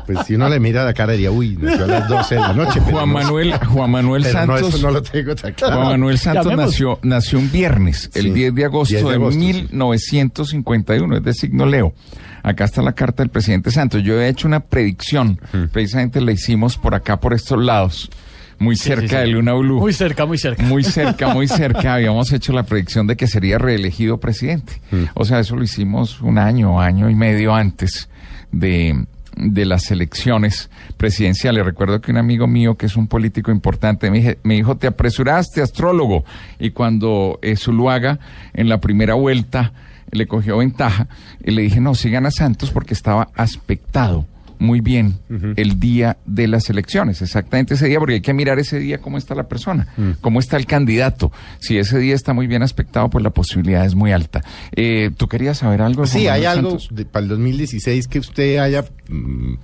[0.07, 2.53] Pues si uno le mira la cara diría, uy, nació a las 12 de la
[2.53, 2.81] noche.
[2.81, 4.75] Juan no- Manuel, Juan Manuel Pero no, Santos.
[4.75, 5.77] eso no lo tengo tan claro.
[5.77, 6.67] Juan Manuel Santos Llamemos.
[6.73, 9.47] nació, nació un viernes, el Sí, 10 de agosto 10 de de, agosto, sí.
[9.47, 11.95] 1951, es de signo Leo.
[12.43, 14.03] Acá está la carta del presidente Santos.
[14.03, 15.41] Yo he hecho una predicción,
[15.73, 18.11] precisamente la hicimos por acá, por estos lados,
[18.59, 19.17] muy cerca sí, sí.
[19.17, 19.81] de Luna Blue.
[19.81, 20.63] Muy cerca, muy cerca.
[20.63, 21.95] Muy cerca, muy cerca.
[21.95, 24.81] Habíamos hecho la predicción de que sería reelegido presidente.
[25.15, 28.09] O sea, eso lo hicimos un año, año y medio antes
[28.53, 31.65] de, de las elecciones presidenciales.
[31.65, 36.25] Recuerdo que un amigo mío, que es un político importante, me, dijo, te apresuraste, astrólogo.
[36.59, 38.19] Y cuando eh, Zuluaga,
[38.53, 39.73] en la primera vuelta,
[40.11, 41.09] le cogió ventaja,
[41.43, 44.27] y le dije, no, sigan a Santos porque estaba aspectado
[44.59, 45.19] muy bien
[45.57, 49.19] el día de las elecciones, exactamente ese día, porque hay que mirar ese día cómo
[49.19, 49.89] está la persona,
[50.21, 51.33] cómo está el candidato.
[51.61, 54.43] Si ese día está muy bien aspectado, pues la posibilidad es muy alta.
[54.77, 56.07] Eh, ¿Tú querías saber algo?
[56.07, 59.55] Sí, hay algo de- para el 2016 que usted haya mm,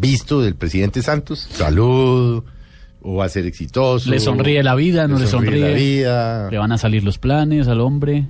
[0.00, 1.48] visto del presidente Santos.
[1.52, 2.44] Salud,
[3.02, 4.10] o va a ser exitoso.
[4.10, 5.60] Le sonríe la vida, no le sonríe.
[5.60, 6.50] la vida.
[6.50, 8.26] Le van a salir los planes al hombre.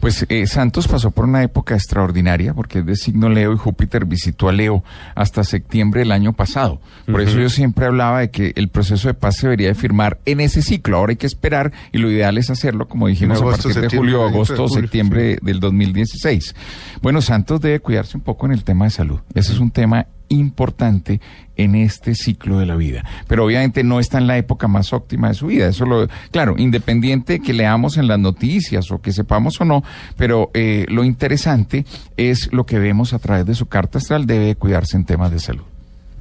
[0.00, 4.04] Pues eh, Santos pasó por una época extraordinaria porque es de signo Leo y Júpiter
[4.04, 4.82] visitó a Leo
[5.14, 6.80] hasta septiembre del año pasado.
[7.06, 10.18] Por eso yo siempre hablaba de que el proceso de paz se debería de firmar
[10.24, 10.96] en ese ciclo.
[10.96, 14.20] Ahora hay que esperar y lo ideal es hacerlo, como dijimos, a partir de julio,
[14.20, 16.54] de agosto, julio, septiembre del 2016.
[17.02, 19.20] Bueno, Santos debe cuidarse un poco en el tema de salud.
[19.34, 21.20] Ese es un tema importante
[21.56, 23.04] en este ciclo de la vida.
[23.28, 25.68] Pero obviamente no está en la época más óptima de su vida.
[25.68, 29.82] Eso lo, claro, independiente que leamos en las noticias o que sepamos o no,
[30.16, 31.84] pero eh, lo interesante
[32.16, 35.30] es lo que vemos a través de su carta astral, debe de cuidarse en temas
[35.30, 35.64] de salud.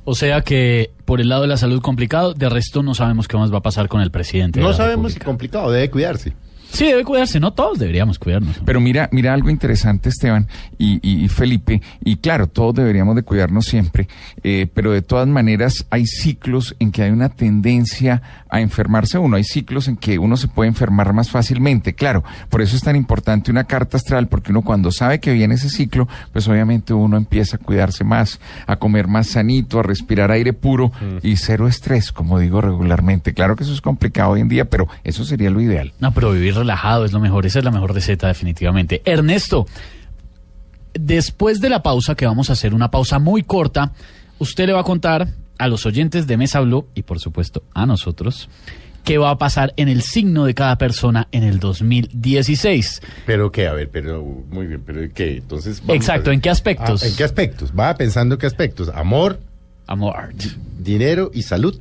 [0.06, 3.38] O sea que por el lado de la salud complicado, de resto no sabemos qué
[3.38, 4.60] más va a pasar con el presidente.
[4.60, 6.34] de No sabemos si complicado, debe cuidarse.
[6.74, 8.60] Sí, debe cuidarse, no todos deberíamos cuidarnos.
[8.66, 10.48] Pero mira, mira algo interesante, Esteban
[10.80, 14.08] y, y- y Felipe, y claro, todos deberíamos de cuidarnos siempre,
[14.44, 19.36] eh, pero de todas maneras hay ciclos en que hay una tendencia a enfermarse uno,
[19.38, 22.96] hay ciclos en que uno se puede enfermar más fácilmente, claro, por eso es tan
[22.96, 27.18] importante una carta astral, porque uno cuando sabe que viene ese ciclo, pues obviamente uno
[27.18, 32.12] empieza a cuidarse más, a comer más sanito, a respirar aire puro y cero estrés,
[32.12, 33.34] como digo regularmente.
[33.34, 35.94] Claro que eso es complicado hoy en día, pero eso sería lo ideal.
[36.00, 39.02] No, pero vivir relajado es lo mejor, esa es la mejor receta definitivamente.
[39.06, 39.65] Ernesto,
[40.93, 43.93] después de la pausa, que vamos a hacer una pausa muy corta,
[44.39, 47.86] usted le va a contar a los oyentes de Mesa Blue y por supuesto a
[47.86, 48.49] nosotros
[49.04, 53.02] qué va a pasar en el signo de cada persona en el 2016.
[53.26, 55.82] Pero qué, a ver, pero muy bien, pero qué, entonces.
[55.82, 57.04] vamos Exacto, ¿en qué aspectos?
[57.04, 57.73] Ah, ¿En qué aspectos?
[57.78, 58.89] Va pensando qué aspectos.
[58.93, 59.39] Amor,
[59.88, 60.34] Amor.
[60.80, 61.78] dinero y salud.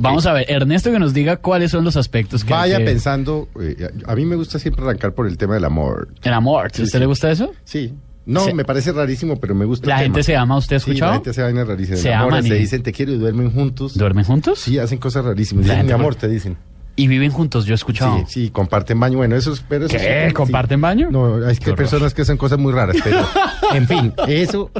[0.00, 2.52] Vamos a ver, Ernesto que nos diga cuáles son los aspectos que...
[2.52, 6.08] Vaya que- pensando, eh, a mí me gusta siempre arrancar por el tema del amor.
[6.22, 7.00] El amor, ¿a Sí, usted sí.
[7.00, 7.52] le gusta eso?
[7.64, 9.88] Sí, No, Se- me parece rarísimo, pero me gusta.
[9.88, 10.24] La el gente tema.
[10.24, 11.10] se ama, ¿usted ha Sí, escuchado?
[11.10, 11.96] la gente se vaina rarísima.
[11.96, 13.96] Se enamoran, aman y- Se dicen te quiero y duermen juntos.
[13.98, 14.60] ¿Duermen juntos?
[14.60, 15.64] Sí, hacen cosas rarísimas.
[15.64, 16.56] Dicen, mi amor, te dicen.
[16.94, 18.18] Y viven juntos, yo he escuchado.
[18.18, 19.16] Sí, sí, comparten baño.
[19.16, 19.64] Bueno, eso es.
[19.68, 20.26] Pero eso ¿Qué?
[20.28, 21.08] sí, ¿Comparten baño?
[21.10, 23.26] No, es que hay personas que hacen cosas muy raras, pero.
[23.74, 24.70] en fin, eso.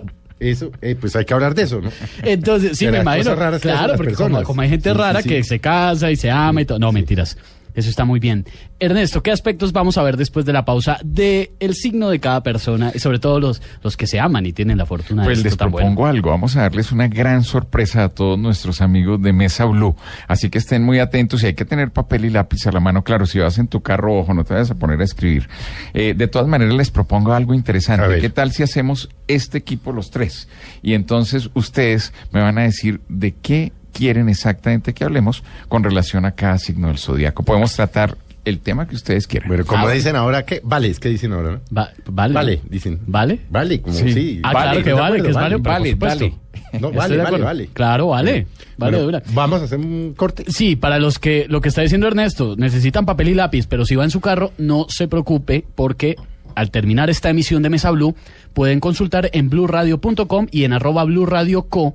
[0.43, 1.91] Eso, eh, pues hay que hablar de eso, ¿no?
[2.25, 3.37] Entonces, sí, me imagino.
[3.61, 5.29] Claro, porque como, hay gente sí, rara sí.
[5.29, 6.81] que se casa y se ama y todo.
[6.81, 7.37] No, mentiras.
[7.75, 8.45] Eso está muy bien.
[8.79, 12.43] Ernesto, ¿qué aspectos vamos a ver después de la pausa de el signo de cada
[12.43, 15.45] persona y sobre todo los, los que se aman y tienen la fortuna Pues de
[15.45, 16.07] les propongo bueno?
[16.07, 16.31] algo.
[16.31, 19.95] Vamos a darles una gran sorpresa a todos nuestros amigos de Mesa Blue.
[20.29, 23.05] Así que estén muy atentos y hay que tener papel y lápiz a la mano.
[23.05, 25.49] Claro, si vas en tu carro, ojo, no te vayas a poner a escribir.
[25.95, 28.21] Eh, de todas maneras, les propongo algo interesante.
[28.21, 30.49] ¿Qué tal si hacemos este equipo los tres?
[30.83, 36.25] Y entonces ustedes me van a decir de qué quieren exactamente que hablemos con relación
[36.25, 37.43] a cada signo del zodiaco.
[37.43, 39.49] Podemos tratar el tema que ustedes quieran.
[39.49, 40.61] Bueno, como Ah, dicen ahora, ¿qué?
[40.65, 41.61] Vale, es que dicen ahora, ¿no?
[41.77, 42.35] Va- vale.
[42.35, 42.99] Vale, dicen.
[43.07, 43.39] ¿Vale?
[43.51, 44.13] Vale, como Sí.
[44.13, 44.41] sí.
[44.43, 45.23] Ah, claro que ¿de vale, acuerdo?
[45.25, 46.35] que es vale, pero vale, vale.
[46.81, 47.45] No, vale, vale, acuerdo.
[47.45, 47.69] vale.
[47.73, 48.47] Claro, vale.
[48.79, 49.23] Vale, de Bueno, una.
[49.35, 50.45] Vamos a hacer un corte.
[50.49, 53.95] Sí, para los que lo que está diciendo Ernesto, necesitan papel y lápiz, pero si
[53.95, 56.17] va en su carro, no se preocupe porque
[56.57, 58.17] al terminar esta emisión de Mesa Blue
[58.55, 61.95] pueden consultar en blurradio.com y en arroba blurradioco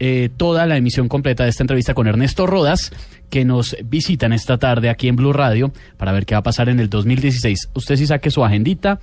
[0.00, 2.92] eh, toda la emisión completa de esta entrevista con Ernesto Rodas
[3.30, 6.68] que nos visitan esta tarde aquí en Blue Radio para ver qué va a pasar
[6.68, 7.70] en el 2016.
[7.74, 9.00] Usted sí saque su agendita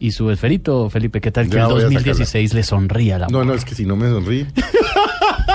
[0.00, 3.26] y su esferito, Felipe, ¿qué tal que Ya el voy a 2016 le sonría la
[3.28, 4.46] No, no, es que si no me sonríe.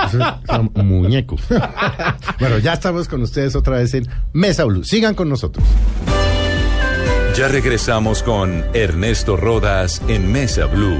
[0.07, 1.37] Eso es un muñeco.
[2.39, 4.83] bueno, ya estamos con ustedes otra vez en Mesa Blue.
[4.83, 5.65] Sigan con nosotros.
[7.35, 10.99] Ya regresamos con Ernesto Rodas en Mesa Blue.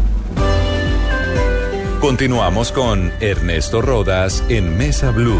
[2.01, 5.39] Continuamos con Ernesto Rodas en Mesa Blue.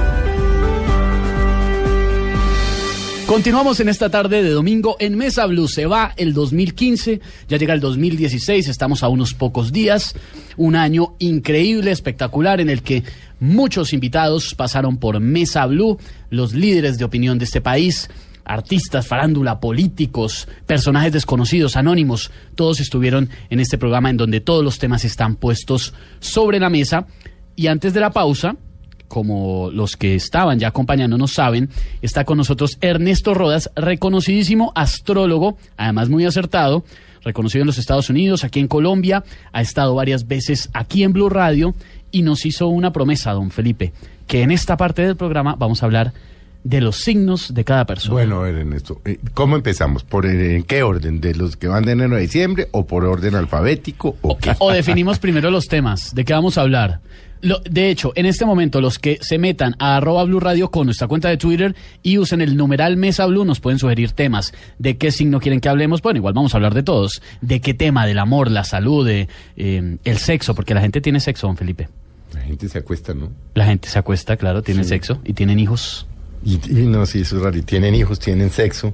[3.25, 5.67] Continuamos en esta tarde de domingo en Mesa Blue.
[5.67, 10.13] Se va el 2015, ya llega el 2016, estamos a unos pocos días.
[10.55, 13.03] Un año increíble, espectacular, en el que
[13.39, 15.97] muchos invitados pasaron por Mesa Blue,
[16.29, 18.07] los líderes de opinión de este país,
[18.45, 24.79] artistas, farándula, políticos, personajes desconocidos, anónimos, todos estuvieron en este programa en donde todos los
[24.79, 27.07] temas están puestos sobre la mesa.
[27.55, 28.55] Y antes de la pausa,
[29.11, 31.69] como los que estaban ya acompañándonos saben,
[32.01, 36.85] está con nosotros Ernesto Rodas, reconocidísimo astrólogo, además muy acertado,
[37.23, 41.29] reconocido en los Estados Unidos, aquí en Colombia, ha estado varias veces aquí en Blue
[41.29, 41.75] Radio
[42.11, 43.91] y nos hizo una promesa, don Felipe,
[44.27, 46.21] que en esta parte del programa vamos a hablar de
[46.81, 48.13] los signos de cada persona.
[48.13, 50.03] Bueno, a ver, Ernesto, eh, ¿cómo empezamos?
[50.03, 51.19] ¿Por eh, en qué orden?
[51.21, 54.55] ¿De los que van de enero a diciembre o por orden alfabético o qué?
[54.59, 56.99] O definimos primero los temas, de qué vamos a hablar.
[57.43, 60.85] Lo- de hecho, en este momento, los que se metan a arroba Blue Radio con
[60.85, 64.53] nuestra cuenta de Twitter y usen el numeral Mesa Blue, nos pueden sugerir temas.
[64.77, 66.03] ¿De qué signo quieren que hablemos?
[66.03, 67.23] Bueno, igual vamos a hablar de todos.
[67.41, 68.05] ¿De qué tema?
[68.05, 71.89] Del amor, la salud, de, eh, el sexo, porque la gente tiene sexo, don Felipe.
[72.35, 73.31] La gente se acuesta, ¿no?
[73.55, 76.05] La gente se acuesta, claro, tiene sexo y tienen hijos,
[76.43, 77.61] Y, y no, sí, eso es raro.
[77.63, 78.93] Tienen hijos, tienen sexo.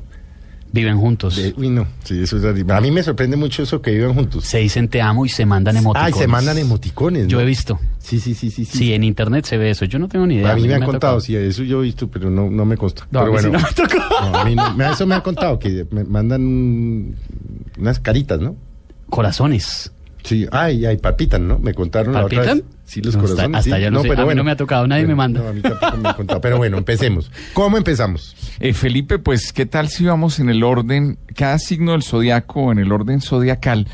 [0.71, 1.35] viven juntos.
[1.37, 2.57] De- uy, no, sí, eso es raro.
[2.75, 4.43] A mí me sorprende mucho eso que vivan juntos.
[4.45, 6.13] Se dicen te amo y se mandan emoticones.
[6.13, 7.27] Ay, se mandan emoticones.
[7.27, 7.79] Yo he visto.
[7.99, 8.65] Sí, sí, sí, sí.
[8.65, 9.85] Sí, en internet se ve eso.
[9.85, 10.51] Yo no tengo ni idea.
[10.51, 11.21] a mí me han ha contado, tocado.
[11.21, 13.07] sí, eso yo he visto, pero no, no me consta.
[13.11, 14.21] No, a pero mí sí bueno, no me tocó.
[14.31, 17.15] no, a mí no- me- eso me han contado, que me mandan un-
[17.79, 18.55] unas caritas, ¿no?
[19.09, 19.91] Corazones.
[20.23, 21.59] Sí, ay, ay, palpitan, ¿no?
[21.59, 22.57] Me contaron la otra ¿Palpitan?
[22.67, 22.76] vez.
[22.87, 23.57] Sí, los No, hasta- corazones.
[23.59, 23.81] hasta sí.
[23.81, 23.87] sé.
[24.21, 25.41] A mí no me ha tocado, nadie me manda.
[25.41, 26.39] No, a mí tampoco me han contado.
[26.39, 27.29] Pero bueno, empecemos.
[27.53, 28.33] ¿Cómo empezamos?
[28.61, 32.79] Eh, Felipe, pues, ¿qué tal si vamos en el orden, cada signo del zodiaco, en
[32.79, 33.87] el orden zodiacal?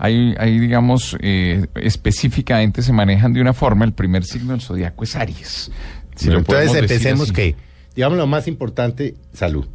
[0.00, 3.84] Hay, hay, digamos, eh, específicamente se manejan de una forma.
[3.84, 5.70] El primer signo del zodiaco es Aries.
[6.16, 7.54] Si Bueno, entonces empecemos que,
[7.94, 9.66] digamos lo más importante, salud.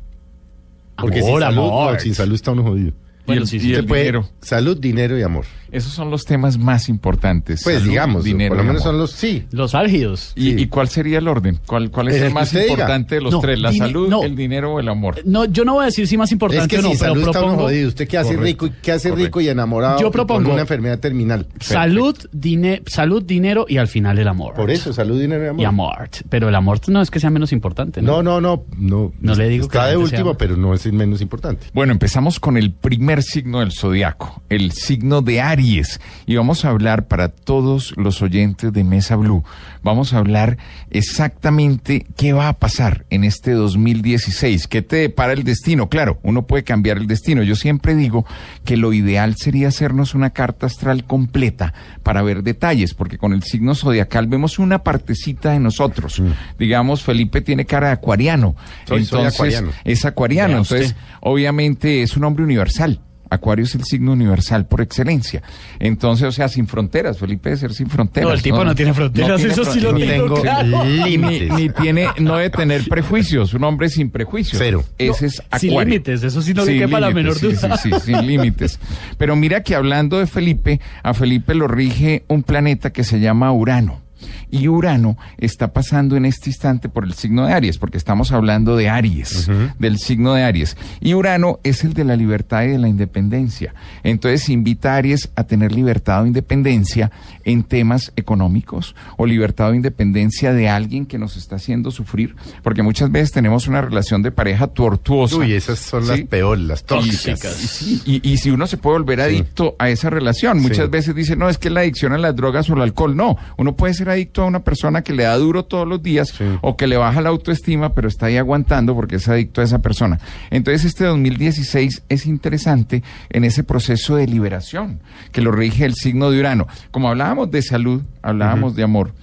[0.97, 1.93] Porque Amor, sin salud, amor.
[1.93, 2.91] no, sin salud está uno jodido.
[3.25, 3.69] Bueno, y el, sí, y sí.
[3.71, 4.29] el Se puede- dinero.
[4.41, 5.45] salud, dinero y amor.
[5.71, 7.61] Esos son los temas más importantes.
[7.63, 9.45] Pues Salud, digamos, dinero por lo menos son los sí.
[9.51, 10.31] Los álgidos.
[10.35, 10.55] ¿Y, Sí.
[10.59, 11.59] y cuál sería el orden?
[11.65, 12.63] ¿Cuál, cuál es El más diga.
[12.67, 13.59] importante de los No, tres?
[13.59, 14.23] ¿La salud, no.
[14.23, 15.19] el dinero o el amor?
[15.25, 17.09] No, yo no voy a decir si más importante Es que o no, sin pero
[17.13, 17.87] salud está uno propongo jodido.
[17.89, 18.65] Usted qué hace Correcto.
[18.65, 19.25] rico, y qué hace Correcto.
[19.25, 21.47] rico y enamorado Yo propongo- con una enfermedad terminal.
[21.59, 24.53] salud, dine- salud, dinero y al final el amor.
[24.53, 25.61] Por eso, salud, dinero y amor.
[25.61, 26.09] Y amor.
[26.29, 28.01] Pero el amor no es que sea menos importante.
[28.01, 29.11] No, no, no, no.
[29.19, 31.67] No le digo que Está de último, pero no es el menos importante.
[31.73, 35.99] Bueno, empezamos con el primer signo del zodiaco, el signo de Aries.
[36.25, 39.43] Y vamos a hablar para todos los oyentes de Mesa Blue,
[39.83, 40.57] vamos a hablar
[40.89, 45.89] exactamente qué va a pasar en este 2016, qué te depara el destino.
[45.89, 47.43] Claro, uno puede cambiar el destino.
[47.43, 48.25] Yo siempre digo
[48.63, 51.73] que lo ideal sería hacernos una carta astral completa
[52.03, 56.21] para ver detalles, porque con el signo zodiacal vemos una partecita de nosotros.
[56.57, 58.55] Digamos, Felipe tiene cara de acuariano.
[58.87, 59.71] Soy entonces, acuariano.
[59.83, 60.57] es acuariano.
[60.57, 62.99] Entonces, obviamente es un hombre universal.
[63.29, 65.41] Acuario es el signo universal por excelencia.
[65.79, 67.17] Entonces, o sea, sin fronteras.
[67.17, 68.29] Felipe debe ser sin fronteras.
[68.29, 70.83] No, el tipo no tiene fronteras, eso sí lo tengo claro.
[70.85, 71.53] Ni, Límites.
[71.53, 73.53] ni tiene, no debe tener prejuicios.
[73.53, 74.61] Un hombre sin prejuicios.
[74.63, 74.83] Cero.
[74.97, 75.93] Ese es sin Acuario.
[75.93, 77.77] límites, eso sí no le Sin quepa la menor límites, sí, duda.
[77.77, 78.79] Sí, sí, sin límites.
[79.17, 83.51] Pero mira que hablando de Felipe, a Felipe lo rige un planeta que se llama
[83.51, 84.04] Urano.
[84.51, 88.75] Y Urano está pasando en este instante por el signo de Aries, porque estamos hablando
[88.75, 90.77] de Aries, del signo de Aries.
[91.01, 93.73] Y Urano es el de la libertad y de la independencia.
[94.03, 97.11] Entonces invita a Aries a tener libertad o independencia
[97.43, 102.81] en temas económicos o libertad o independencia de alguien que nos está haciendo sufrir, porque
[102.83, 105.37] muchas veces tenemos una relación de pareja tortuosa.
[105.37, 107.81] Uy, esas son las peores, las tóxicas.
[107.81, 110.91] y- y- y si uno se puede volver adicto a esa relación, muchas Sí.
[110.91, 113.75] veces dice, no, es que la adicción a las drogas o al alcohol, no, uno
[113.75, 116.43] puede ser adicto a una persona que le da duro todos los días Sí.
[116.61, 119.79] o que le baja la autoestima, pero está ahí aguantando porque es adicto a esa
[119.79, 120.19] persona.
[120.51, 124.99] Entonces este 2016 es interesante en ese proceso de liberación
[125.31, 126.67] que lo rige el signo de Urano.
[126.91, 129.13] Como hablábamos de salud, hablábamos de amor.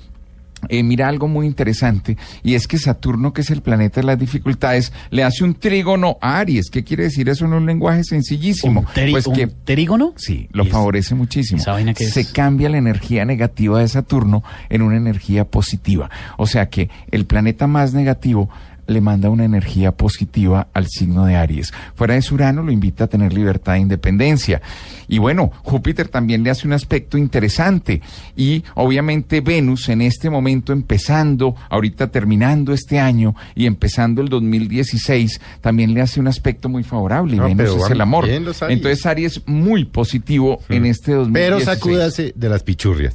[0.68, 4.18] Eh, mira algo muy interesante y es que Saturno, que es el planeta de las
[4.18, 6.70] dificultades, le hace un trígono a Aries.
[6.70, 8.80] ¿Qué quiere decir eso en un lenguaje sencillísimo?
[8.80, 10.14] ¿Un, pues un que terígono?
[10.16, 11.60] Sí, lo ¿Y es- favorece muchísimo.
[11.60, 12.12] esa vaina qué es?
[12.14, 16.10] Se cambia la energía negativa de Saturno en una energía positiva.
[16.38, 18.48] O sea que el planeta más negativo
[18.86, 21.72] le manda una energía positiva al signo de Aries.
[21.94, 24.60] Fuera de su Urano lo invita a tener libertad e independencia.
[25.08, 28.02] Y bueno, Júpiter también le hace un aspecto interesante.
[28.36, 35.40] Y obviamente Venus en este momento empezando, ahorita terminando este año y empezando el 2016,
[35.60, 37.36] también le hace un aspecto muy favorable.
[37.36, 38.26] Y No, Venus es el amor.
[38.28, 41.32] Entonces Aries muy positivo en este 2016.
[41.32, 43.14] Pero sacúdase de las pichurrias.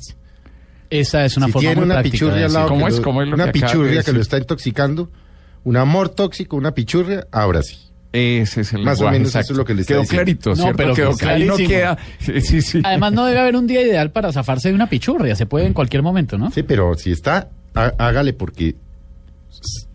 [0.89, 2.73] Esa es una si forma tiene muy una práctica pichurria de al lado, decir.
[2.77, 2.97] ¿Cómo que es?
[2.97, 4.13] lo- ¿Cómo es lo una que pichurria que decir?
[4.15, 5.11] lo está intoxicando,
[5.67, 7.77] un amor tóxico, una pichurria, ahora sí.
[8.13, 10.23] Ese es el Más o menos eso es lo que le está Quedó diciendo.
[10.23, 11.09] clarito, No, pero quedó.
[11.29, 11.67] Ahí no clarísimo.
[11.69, 11.97] queda.
[12.19, 12.81] Sí, sí, sí.
[12.83, 15.35] Además, no debe haber un día ideal para zafarse de una pichurria.
[15.35, 16.49] Se puede en cualquier momento, ¿no?
[16.51, 18.75] Sí, pero si está, há- hágale porque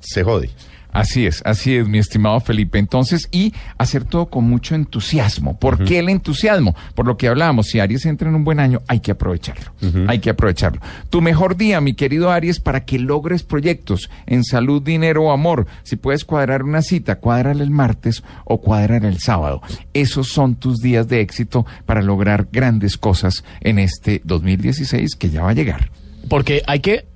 [0.00, 0.50] se jode.
[0.92, 2.78] Así es, así es, mi estimado Felipe.
[2.78, 5.58] Entonces, y hacer todo con mucho entusiasmo.
[5.58, 6.76] ¿Por qué el entusiasmo?
[6.94, 9.72] Por lo que hablábamos, si Aries entra en un buen año, hay que aprovecharlo.
[10.06, 10.80] Hay que aprovecharlo.
[11.08, 15.66] Tu mejor día, mi querido Aries, para que logres proyectos en salud, dinero o amor.
[15.82, 19.62] Si puedes cuadrar una cita, cuádrala el martes o cuádrala el sábado.
[19.94, 25.42] Esos son tus días de éxito para lograr grandes cosas en este 2016 que ya
[25.42, 25.90] va a llegar.
[26.28, 27.11] Porque hay que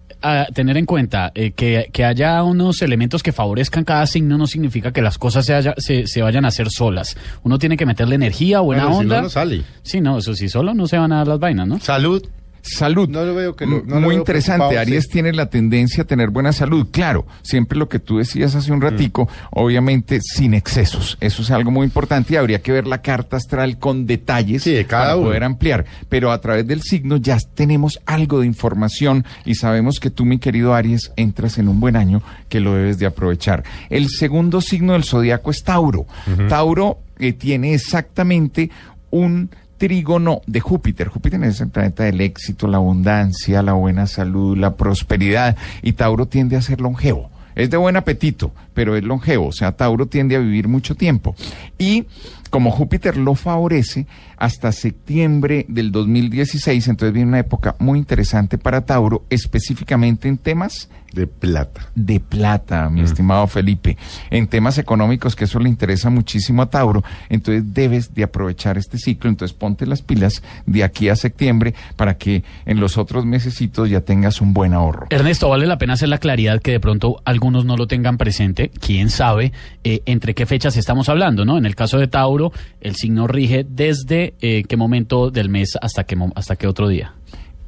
[0.55, 4.93] tener en cuenta eh, que, que haya unos elementos que favorezcan cada signo no significa
[4.93, 7.17] que las cosas se, haya- se, se vayan a hacer solas.
[7.43, 9.17] Uno tiene que meterle energía, buena Bueno, si onda.
[9.17, 9.63] no, no sale.
[9.83, 11.81] Sí, no, eso sí, solo no se van a dar las vainas, ¿no?
[11.81, 12.23] Salud.
[12.69, 13.09] Salud.
[13.09, 14.79] No lo veo que lo- no Muy interesante.
[14.79, 15.11] Aries sí.
[15.13, 16.89] tiene la tendencia a tener buena salud.
[16.91, 21.17] Claro, siempre lo que tú decías hace un ratico, obviamente sin excesos.
[21.21, 24.73] Eso es algo muy importante y habría que ver la carta astral con detalles Sí,
[24.73, 25.27] de cada para uno.
[25.29, 25.85] poder ampliar.
[26.09, 30.39] Pero a través del signo ya tenemos algo de información y sabemos que tú, mi
[30.39, 33.63] querido Aries, entras en un buen año que lo debes de aprovechar.
[33.91, 36.07] El segundo signo del zodiaco es Tauro.
[36.49, 38.71] Tauro eh, tiene exactamente
[39.11, 41.09] un trígono de Júpiter.
[41.09, 46.27] Júpiter es el planeta del éxito, la abundancia, la buena salud, la prosperidad y Tauro
[46.27, 47.31] tiende a ser longevo.
[47.55, 51.35] Es de buen apetito, pero es longevo, o sea, Tauro tiende a vivir mucho tiempo.
[51.79, 52.05] Y
[52.51, 58.85] como Júpiter lo favorece hasta septiembre del 2016, entonces viene una época muy interesante para
[58.85, 61.89] Tauro, específicamente en temas De plata.
[61.95, 62.95] de plata, Mm.
[62.95, 63.97] mi estimado Felipe,
[64.31, 68.99] en temas económicos, que eso le interesa muchísimo a Tauro, entonces debes de aprovechar este
[68.99, 73.89] ciclo, entonces ponte las pilas de aquí a septiembre para que en los otros mesecitos
[73.89, 75.07] ya tengas un buen ahorro.
[75.11, 78.71] Ernesto, vale la pena hacer la claridad que de pronto algunos no lo tengan presente,
[78.81, 79.53] quién sabe
[79.85, 81.57] eh, entre qué fechas estamos hablando, ¿no?
[81.57, 86.05] En el caso de Tauro, el signo rige desde eh, qué momento del mes hasta
[86.05, 87.15] qué, hasta qué otro día.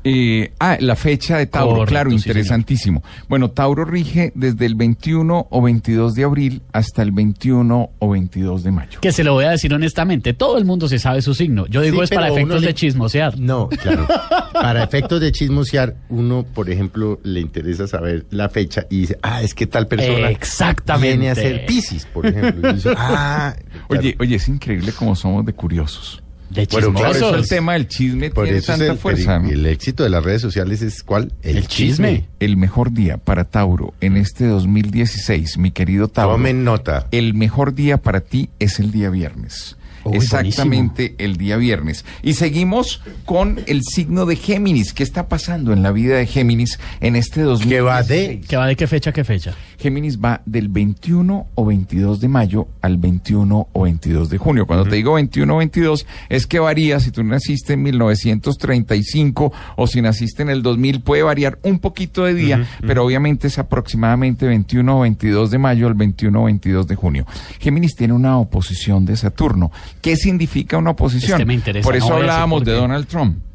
[0.05, 3.03] Eh, ah, la fecha de Tauro, Correcto, claro, sí, interesantísimo.
[3.29, 8.63] bueno, Tauro rige desde el 21 o 22 de abril hasta el 21 o 22
[8.63, 9.01] de mayo.
[9.01, 11.67] Que se lo voy a decir honestamente, todo el mundo se sabe su signo.
[11.67, 13.39] Yo digo Sí, es para efectos le- de chismosear.
[13.39, 14.07] No, claro.
[14.53, 19.43] Para efectos de chismosear, uno, por ejemplo, le interesa saber la fecha y dice, ah,
[19.43, 21.09] es que tal persona Exactamente.
[21.17, 22.71] viene a ser Piscis, por ejemplo.
[22.71, 23.55] Y dice, ah,
[23.89, 24.01] claro.
[24.03, 26.23] Oye, oye, es increíble cómo somos de curiosos.
[26.51, 27.41] De Bueno, claro, eso chismosos.
[27.43, 29.37] el tema del chisme por tiene eso es tanta el, fuerza.
[29.37, 29.49] el- ¿no?
[29.51, 31.33] el éxito de las redes sociales es ¿cuál?
[31.43, 32.27] El chisme.
[32.41, 36.37] El mejor día para Tauro en este 2016, mi querido Tauro.
[36.37, 37.07] Tomen nota.
[37.11, 39.77] El mejor día para ti es el día viernes.
[40.05, 42.05] Uy, Exactamente el día viernes.
[42.23, 44.93] Y seguimos con el signo de Géminis.
[44.93, 47.69] ¿Qué está pasando en la vida de Géminis en este 2016?
[47.69, 49.55] Que va de- ¿Que va de qué fecha a qué fecha?
[49.79, 54.67] Géminis va del 21 o 22 de mayo al 21 o 22 de junio.
[54.67, 59.87] Cuando te digo 21 o 22 es que varía si tú naciste en 1935 o
[59.87, 64.47] si naciste en el 2000 puede variar un poquito de día, pero obviamente es aproximadamente
[64.47, 67.27] 21 o 22 de mayo al 21 o 22 de junio.
[67.61, 69.71] Géminis tiene una oposición de Saturno.
[70.01, 71.33] ¿Qué significa una oposición?
[71.33, 72.73] Este me interesa, Por eso hablábamos de.
[72.73, 73.48] Donald Trump.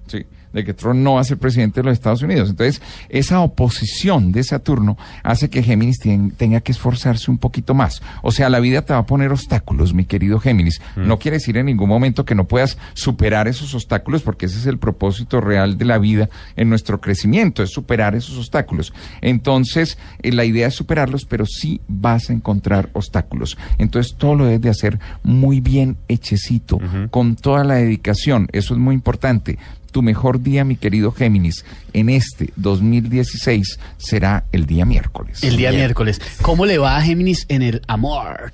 [0.54, 2.49] De que Trump no va a ser presidente de los Estados Unidos.
[2.49, 5.99] Entonces, esa oposición de Saturno hace que Géminis
[6.38, 8.01] tenga que esforzarse un poquito más.
[8.22, 10.82] O sea, la vida te va a poner obstáculos, mi querido Géminis.
[10.95, 14.66] No quiere decir en ningún momento que no puedas superar esos obstáculos, porque ese es
[14.66, 18.93] el propósito real de la vida en nuestro crecimiento, es superar esos obstáculos.
[19.22, 23.58] Entonces, eh, la idea es superarlos, pero sí vas a encontrar obstáculos.
[23.78, 26.80] Entonces, todo lo debes de hacer muy bien hechecito,
[27.10, 28.47] con toda la dedicación.
[28.51, 29.58] Eso es muy importante
[29.94, 31.64] tu mejor día, mi querido Géminis,
[31.94, 35.41] en este 2016 será el día miércoles.
[35.44, 36.20] El día miércoles.
[36.41, 38.52] ¿Cómo le va a Géminis en el amor?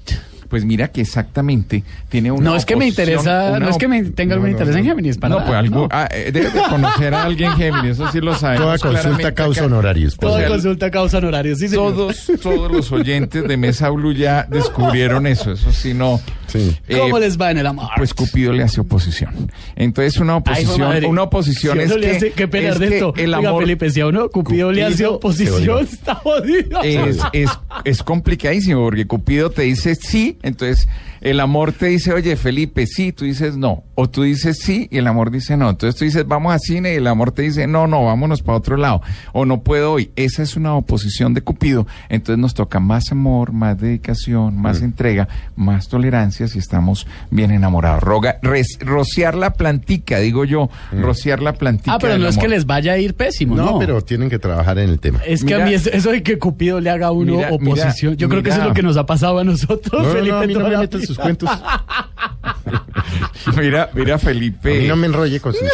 [0.50, 3.88] Pues mira que exactamente tiene una No es que me interesa, una no es que
[3.88, 4.86] me tenga algún no, no, interés en.
[4.86, 5.18] Géminis.
[5.20, 5.88] Para no, nada, pues algo, no.
[5.91, 8.82] ah, eh, debes de conocer a alguien Géminis, eso sí lo sabemos.
[8.82, 10.18] Toda consulta causa honorarios.
[10.18, 11.60] Toda sea, consulta causa honorarios.
[11.60, 11.93] Sí, señor.
[11.93, 16.20] Todos, todos los oyentes de Mesa Blue ya descubrieron eso, eso sí no.
[16.47, 16.76] Sí.
[16.97, 17.89] ¿Cómo Eh, les va en el amor?
[17.95, 19.52] Pues Cupido le hace oposición.
[19.76, 23.14] Entonces una de oposición, una oposición Si es que, hace- qué pena, es que Ernesto.
[23.18, 26.82] el Oiga, amor Felipe, si a uno Cupido, le hace oposición, está jodido.
[26.82, 27.52] es, es,
[27.84, 30.88] es complicadísimo porque Cupido te dice sí, entonces
[31.22, 34.97] el amor te dice, oye Felipe, sí, tú dices no, o tú dices sí y
[34.99, 37.67] el amor dice no, entonces tú dices vamos a cine y el amor te dice
[37.67, 39.01] no, no, vámonos para otro lado,
[39.34, 43.51] o no puedo hoy, esa es una oposición de Cupido, entonces nos toca más amor,
[43.51, 44.61] más dedicación, Mm.
[44.61, 50.70] más entrega, más tolerancia si estamos bien enamorados, Roga, res- rociar la plantica, digo yo,
[50.91, 51.91] rociar la plantica.
[51.91, 51.95] Mm.
[51.95, 53.65] Ah, pero no es que les vaya a ir pésimo, ¿no?
[53.74, 55.20] No, pero tienen que trabajar en el tema.
[55.26, 57.49] Es que Mira- a mí es- eso de que Cupido le haga a uno Mira,
[57.51, 60.07] oposición, mira, yo creo que eso es lo que nos ha pasado a nosotros, No,
[60.07, 60.32] no, Felipe.
[60.32, 60.88] no, a mí me.
[61.10, 61.49] Sus cuentos.
[63.57, 64.78] Mira, mira Felipe.
[64.78, 65.68] A mí no me enrolle con sus...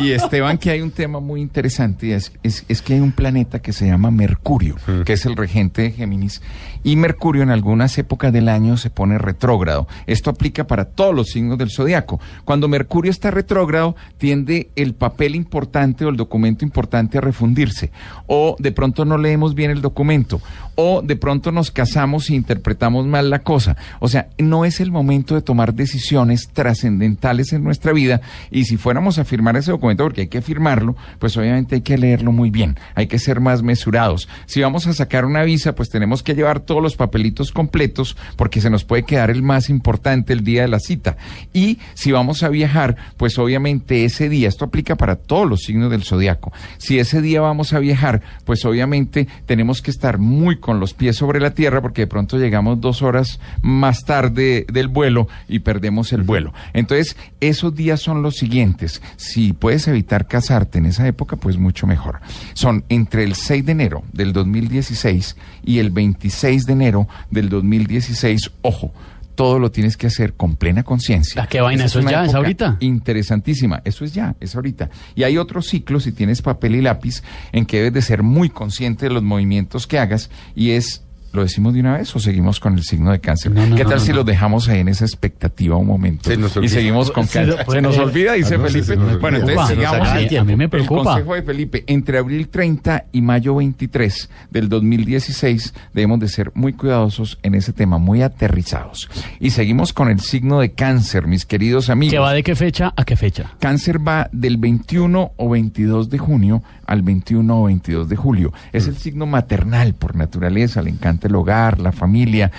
[0.00, 3.12] Y Esteban, que hay un tema muy interesante, y es, es, es que hay un
[3.12, 6.42] planeta que se llama Mercurio, que es el regente de Géminis,
[6.84, 9.86] y Mercurio en algunas épocas del año se pone retrógrado.
[10.06, 12.20] Esto aplica para todos los signos del zodiaco.
[12.44, 17.90] Cuando Mercurio está retrógrado, tiende el papel importante o el documento importante a refundirse,
[18.26, 20.40] o de pronto no leemos bien el documento,
[20.74, 23.76] o de pronto nos casamos e interpretamos mal la cosa.
[24.00, 28.20] O sea, no es el momento de tomar decisiones trascendentales en nuestra vida
[28.50, 31.98] y si fuéramos a firmar ese documento, porque hay que firmarlo, pues obviamente hay que
[31.98, 34.28] leerlo muy bien, hay que ser más mesurados.
[34.46, 38.62] Si vamos a sacar una visa, pues tenemos que llevar todos los papelitos completos porque
[38.62, 41.18] se nos puede quedar el más importante el día de la cita.
[41.52, 45.90] Y si vamos a viajar, pues obviamente ese día, esto aplica para todos los signos
[45.90, 50.80] del zodiaco, si ese día vamos a viajar, pues obviamente tenemos que estar muy con
[50.80, 55.28] los pies sobre la tierra porque de pronto llegamos dos horas más tarde del vuelo
[55.48, 56.54] y perdemos el vuelo.
[56.72, 59.02] Entonces, esos días son los siguientes.
[59.16, 62.20] Si puedes evitar casarte en esa época, pues mucho mejor.
[62.54, 68.50] Son entre el 6 de enero del 2016 y el 26 de enero del 2016.
[68.62, 68.92] Ojo.
[69.34, 71.42] Todo lo tienes que hacer con plena conciencia.
[71.42, 71.86] ¿A qué vaina?
[71.86, 72.22] ¿Eso es ya?
[72.26, 72.76] ¿Es ahorita?
[72.80, 73.80] Interesantísima.
[73.82, 74.90] Eso es ya, es ahorita.
[75.14, 78.50] Y hay otro ciclo, si tienes papel y lápiz, en que debes de ser muy
[78.50, 81.02] consciente de los movimientos que hagas y es
[81.32, 83.52] ¿Lo decimos de una vez o seguimos con el signo de cáncer?
[83.52, 84.16] No, no, ¿Qué tal no, si no.
[84.16, 86.28] lo dejamos ahí en esa expectativa un momento?
[86.28, 86.72] Se nos y olvida.
[86.74, 87.66] seguimos con Se cáncer.
[87.70, 88.82] Se nos olvida, dice Felipe.
[88.84, 89.18] se nos olvida.
[89.20, 90.08] Bueno, entonces sigamos.
[90.08, 91.04] A, mí, a mí me El preocupa.
[91.04, 96.72] consejo de Felipe, entre abril 30 y mayo 23 del 2016 debemos de ser muy
[96.74, 99.08] cuidadosos en ese tema, muy aterrizados.
[99.40, 102.12] Y seguimos con el signo de cáncer, mis queridos amigos.
[102.12, 103.52] ¿Que va de qué fecha a qué fecha?
[103.58, 106.62] Cáncer va del 21 o 22 de junio
[106.92, 108.52] al 21 o 22 de julio.
[108.70, 112.52] Es el signo maternal por naturaleza, le encanta el hogar, la familia.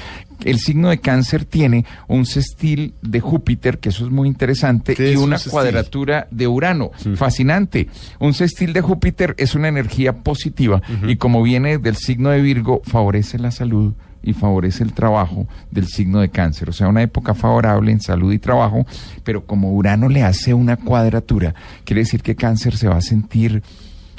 [0.44, 5.12] El signo de cáncer tiene un sextil de Júpiter, que eso es muy interesante, ¿Qué
[5.12, 6.90] y un una cuadratura de Urano.
[7.16, 7.88] Fascinante.
[8.20, 12.82] Un sextil de Júpiter es una energía positiva y como viene del signo de Virgo,
[12.84, 16.70] favorece la salud y favorece el trabajo del signo de cáncer.
[16.70, 18.88] O sea, una época favorable en salud y trabajo,
[19.24, 21.54] pero como Urano le hace una cuadratura,
[21.84, 23.62] quiere decir que cáncer se va a sentir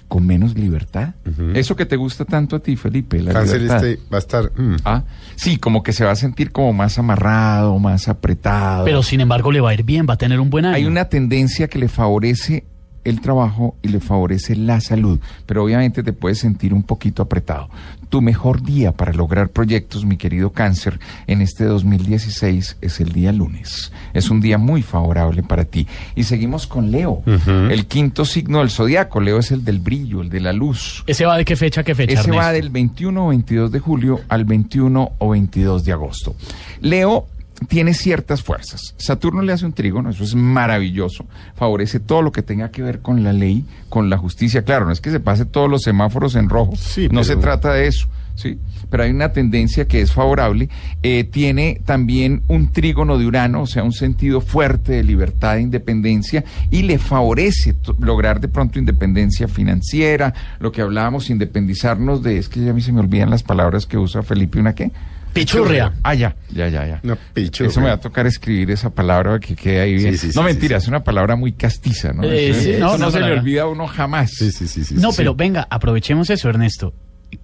[0.08, 1.14] con menos libertad.
[1.54, 3.86] Eso que te gusta tanto a ti, Felipe, la Cáncer libertad.
[3.88, 4.52] este va a estar...
[4.56, 4.76] mm.
[4.84, 5.04] Ah,
[5.36, 8.84] sí, como que se va a sentir como más amarrado, más apretado.
[8.84, 10.76] Pero sin embargo le va a ir bien, va a tener un buen año.
[10.76, 12.64] Hay una tendencia que le favorece
[13.04, 17.68] el trabajo y le favorece la salud, pero obviamente te puedes sentir un poquito apretado.
[18.08, 23.32] Tu mejor día para lograr proyectos, mi querido cáncer, en este 2016 es el día
[23.32, 23.92] lunes.
[24.12, 25.86] Es un día muy favorable para ti.
[26.14, 29.20] Y seguimos con Leo, el quinto signo del zodiaco.
[29.20, 31.02] Leo es el del brillo, el de la luz.
[31.06, 33.80] ¿Ese va de qué fecha a qué fecha, Ese va del 21 o 22 de
[33.80, 36.36] julio al 21 o 22 de agosto.
[36.80, 37.26] Leo
[37.68, 38.94] tiene ciertas fuerzas.
[38.98, 41.24] Saturno le hace un trígono, eso es maravilloso.
[41.56, 44.62] Favorece todo lo que tenga que ver con la ley, con la justicia.
[44.64, 46.74] Claro, no es que se pase todos los semáforos en rojo.
[46.76, 48.08] Sí, no pero- se trata de eso.
[48.36, 48.58] Sí,
[48.90, 50.68] pero hay una tendencia que es favorable.
[51.04, 55.60] Eh, tiene también un trígono de Urano, o sea, un sentido fuerte de libertad e
[55.60, 62.48] independencia y le favorece lograr de pronto independencia financiera, lo que hablábamos, independizarnos de, es
[62.48, 64.90] que ya a mí se me olvidan las palabras que usa Felipe, ¿una qué?
[65.34, 65.92] Pichurria.
[66.02, 67.00] Ah, ya, ya, ya, ya.
[67.02, 67.70] Una pichurria.
[67.70, 70.12] Eso me va a tocar escribir esa palabra que quede ahí bien.
[70.12, 70.84] Sí, sí, sí, no, sí, mentira, sí.
[70.84, 72.22] es una palabra muy castiza, ¿no?
[72.24, 73.40] Eh, Eso- sí, eso no, no, se le palabra.
[73.40, 74.30] olvida a uno jamás.
[74.30, 74.94] Sí, sí, sí, sí.
[74.94, 75.16] No, sí.
[75.18, 76.94] pero venga, aprovechemos eso, Ernesto.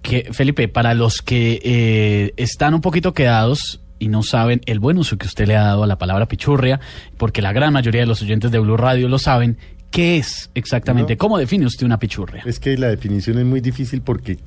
[0.01, 4.97] Que, Felipe, para los que eh, están un poquito quedados y no saben el buen
[4.97, 6.79] uso que usted le ha dado a la palabra pichurria,
[7.17, 9.57] porque la gran mayoría de los oyentes de Blue Radio lo saben,
[9.91, 11.13] ¿qué es exactamente?
[11.15, 11.17] No.
[11.17, 12.41] ¿Cómo define usted una pichurria?
[12.45, 14.39] Es que la definición es muy difícil porque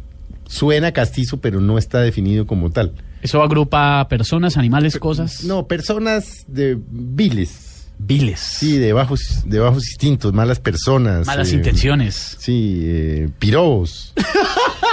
[0.49, 2.92] suena castizo, pero no está definido como tal.
[3.24, 5.44] ¿Eso agrupa personas, animales, cosas?
[5.44, 7.88] No, personas de viles.
[7.96, 8.38] Viles.
[8.38, 11.26] Sí, de bajos, de bajos instintos, malas personas.
[11.26, 12.36] Malas eh, intenciones.
[12.38, 14.12] Sí, eh, pirobos,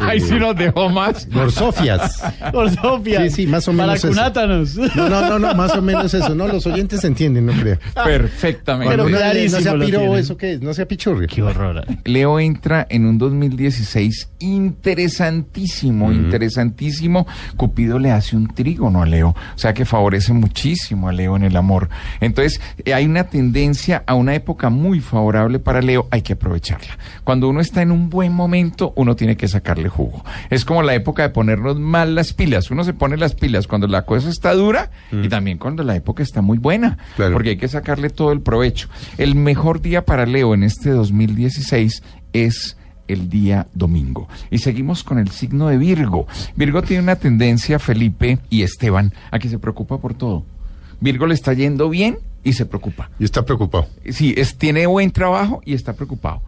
[0.00, 1.28] Ahí sí nos dejó más.
[1.30, 2.22] gorsofias.
[2.52, 3.22] Ortopia.
[3.22, 4.08] Sí, sí, más o menos eso.
[4.08, 4.76] Paracunátanos.
[4.76, 6.34] No, no, no, no, más o menos eso.
[6.34, 7.78] No, los oyentes entienden, no creo.
[8.04, 8.90] Perfectamente.
[8.90, 10.14] Pero Cuando clarísimo no sea tienen.
[10.14, 10.60] ¿eso qué es?
[10.60, 11.28] No sea pichurria.
[11.28, 11.84] Qué horror.
[12.04, 17.26] Leo entra en un 2016 interesantísimo, interesantísimo.
[17.56, 21.44] Cupido le hace un trígono a Leo, o sea que favorece muchísimo a Leo en
[21.44, 21.88] el amor.
[22.20, 26.98] Entonces, eh, hay una tendencia a una época muy favorable para Leo, hay que aprovecharla.
[27.24, 30.24] Cuando uno está en un buen momento, uno tiene que sacarle jugo.
[30.50, 32.70] Es como la época de ponernos mal las pilas.
[32.70, 36.22] Uno se pone las pilas cuando la cosa está dura y también cuando la época
[36.22, 37.32] está muy buena, Claro.
[37.34, 38.88] porque hay que sacarle todo el provecho.
[39.18, 42.02] El mejor día para Leo en este 2016
[42.32, 42.76] es
[43.06, 44.28] el día domingo.
[44.50, 46.26] Y seguimos con el signo de Virgo.
[46.56, 50.44] Virgo tiene una tendencia, Felipe y Esteban, a que se preocupa por todo.
[51.00, 53.10] Virgo le está yendo bien y se preocupa.
[53.18, 53.86] Y está preocupado.
[54.10, 56.42] Sí, es, tiene buen trabajo y está preocupado.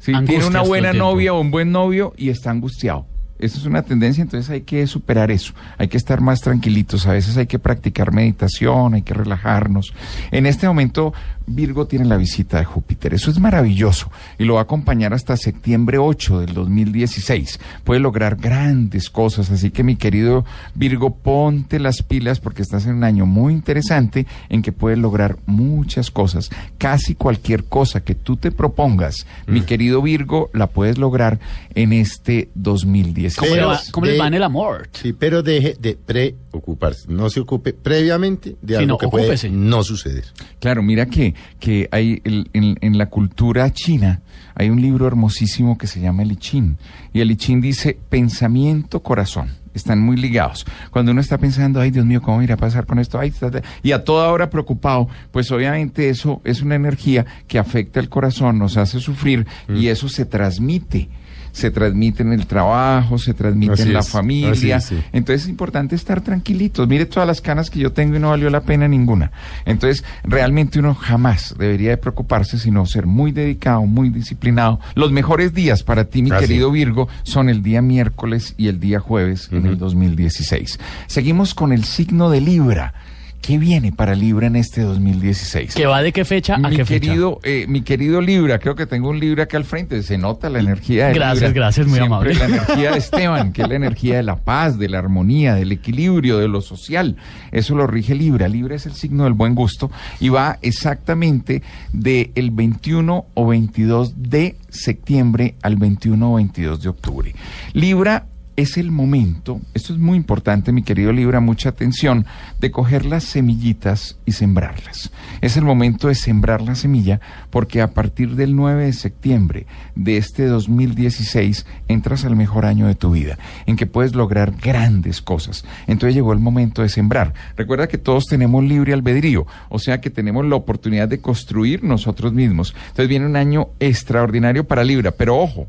[0.00, 3.06] Sí, tiene una buena novia o un buen novio y está angustiado.
[3.40, 5.54] Eso es una tendencia, entonces hay que superar eso.
[5.78, 7.06] Hay que estar más tranquilitos.
[7.06, 9.94] A veces hay que practicar meditación, hay que relajarnos.
[10.30, 11.12] En este momento,
[11.46, 13.14] Virgo tiene la visita de Júpiter.
[13.14, 17.58] Eso es maravilloso y lo va a acompañar hasta septiembre 8 del 2016.
[17.82, 19.50] Puede lograr grandes cosas.
[19.50, 24.26] Así que, mi querido Virgo, ponte las pilas porque estás en un año muy interesante
[24.48, 26.50] en que puedes lograr muchas cosas.
[26.78, 31.40] Casi cualquier cosa que tú te propongas, mi querido Virgo, la puedes lograr
[31.74, 33.29] en este 2016.
[33.36, 34.88] ¿Cómo, le Pero va, cómo le de- va en el amor?
[34.92, 37.06] Sí, pero deje de preocuparse.
[37.08, 39.48] No se ocupe previamente de Sí, algo no, que ocúpese.
[39.48, 40.24] puede no suceder.
[40.58, 44.22] Claro, mira que, que hay el- en, en la cultura china
[44.54, 46.76] hay un libro hermosísimo que se llama el I Ching.
[47.12, 49.58] Y el I Ching dice pensamiento, corazón.
[49.72, 50.66] Están muy ligados.
[50.90, 53.20] Cuando uno está pensando, ay Dios mío, ¿cómo irá a pasar con esto?
[53.20, 57.58] Ay, ta, ta", y a toda hora preocupado, pues obviamente eso es una energía que
[57.60, 61.08] afecta el corazón, nos hace sufrir y eso se transmite.
[61.52, 64.50] Se transmite en el trabajo, se transmite Así en la es, familia.
[64.52, 64.98] así es, sí.
[65.12, 66.86] Entonces es importante estar tranquilitos.
[66.88, 69.32] Mire todas las canas que yo tengo y no valió la pena ninguna.
[69.64, 74.80] Entonces, realmente uno jamás debería de preocuparse, sino ser muy dedicado, muy disciplinado.
[74.94, 79.00] Los mejores días para ti, mi querido Virgo, son el día miércoles y el día
[79.00, 80.78] jueves en el 2016.
[81.06, 82.94] Seguimos con el signo de Libra.
[83.40, 85.74] ¿Qué viene para Libra en este 2016?
[85.74, 87.00] ¿Que va de qué fecha a mi qué fecha?
[87.00, 90.50] querido, eh, mi querido Libra, creo que tengo un Libra acá al frente, se nota
[90.50, 91.54] la energía de Gracias, Libra.
[91.54, 92.34] gracias, muy Siempre amable.
[92.34, 95.72] La energía de Esteban, que es la energía de la paz, de la armonía, del
[95.72, 97.16] equilibrio, de lo social.
[97.50, 98.46] Eso lo rige Libra.
[98.46, 101.62] Libra es el signo del buen gusto y va exactamente
[101.92, 107.34] del el 21 o 22 de septiembre al 21 o 22 de octubre.
[107.72, 108.26] Libra
[108.56, 112.26] es el momento, esto es muy importante, mi querido Libra, mucha atención,
[112.60, 115.10] de coger las semillitas y sembrarlas.
[115.40, 117.20] Es el momento de sembrar la semilla
[117.50, 122.94] porque a partir del 9 de septiembre de este 2016 entras al mejor año de
[122.94, 125.64] tu vida, en que puedes lograr grandes cosas.
[125.86, 127.32] Entonces llegó el momento de sembrar.
[127.56, 132.32] Recuerda que todos tenemos libre albedrío, o sea que tenemos la oportunidad de construir nosotros
[132.32, 132.74] mismos.
[132.88, 135.68] Entonces viene un año extraordinario para Libra, pero ojo,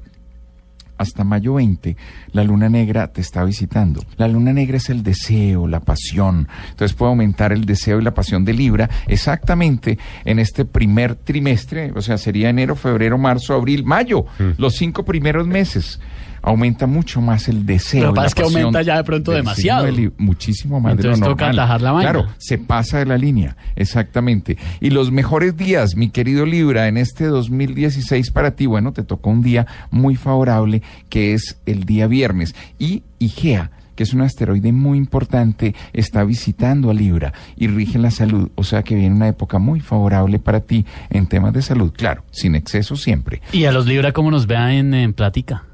[1.02, 1.96] hasta mayo 20,
[2.32, 4.04] la luna negra te está visitando.
[4.18, 6.48] La luna negra es el deseo, la pasión.
[6.70, 11.92] Entonces puede aumentar el deseo y la pasión de Libra exactamente en este primer trimestre,
[11.96, 14.26] o sea, sería enero, febrero, marzo, abril, mayo,
[14.58, 16.00] los cinco primeros meses.
[16.42, 18.06] Aumenta mucho más el deseo.
[18.08, 19.86] Lo que pasa es que aumenta ya de pronto demasiado.
[19.86, 21.60] de muchísimo más de lo Entonces toca normal.
[21.60, 22.12] atajar la vaina.
[22.12, 24.58] Claro, se pasa de la línea, exactamente.
[24.80, 29.30] Y los mejores días, mi querido Libra, en este 2016 para ti, bueno, te tocó
[29.30, 32.56] un día muy favorable, que es el día viernes.
[32.80, 38.10] Y Igea, que es un asteroide muy importante, está visitando a Libra y rige la
[38.10, 38.50] salud.
[38.56, 41.92] O sea que viene una época muy favorable para ti en temas de salud.
[41.96, 43.42] Claro, sin exceso siempre.
[43.52, 45.66] Y a los Libra, ¿cómo nos vean en, en plática?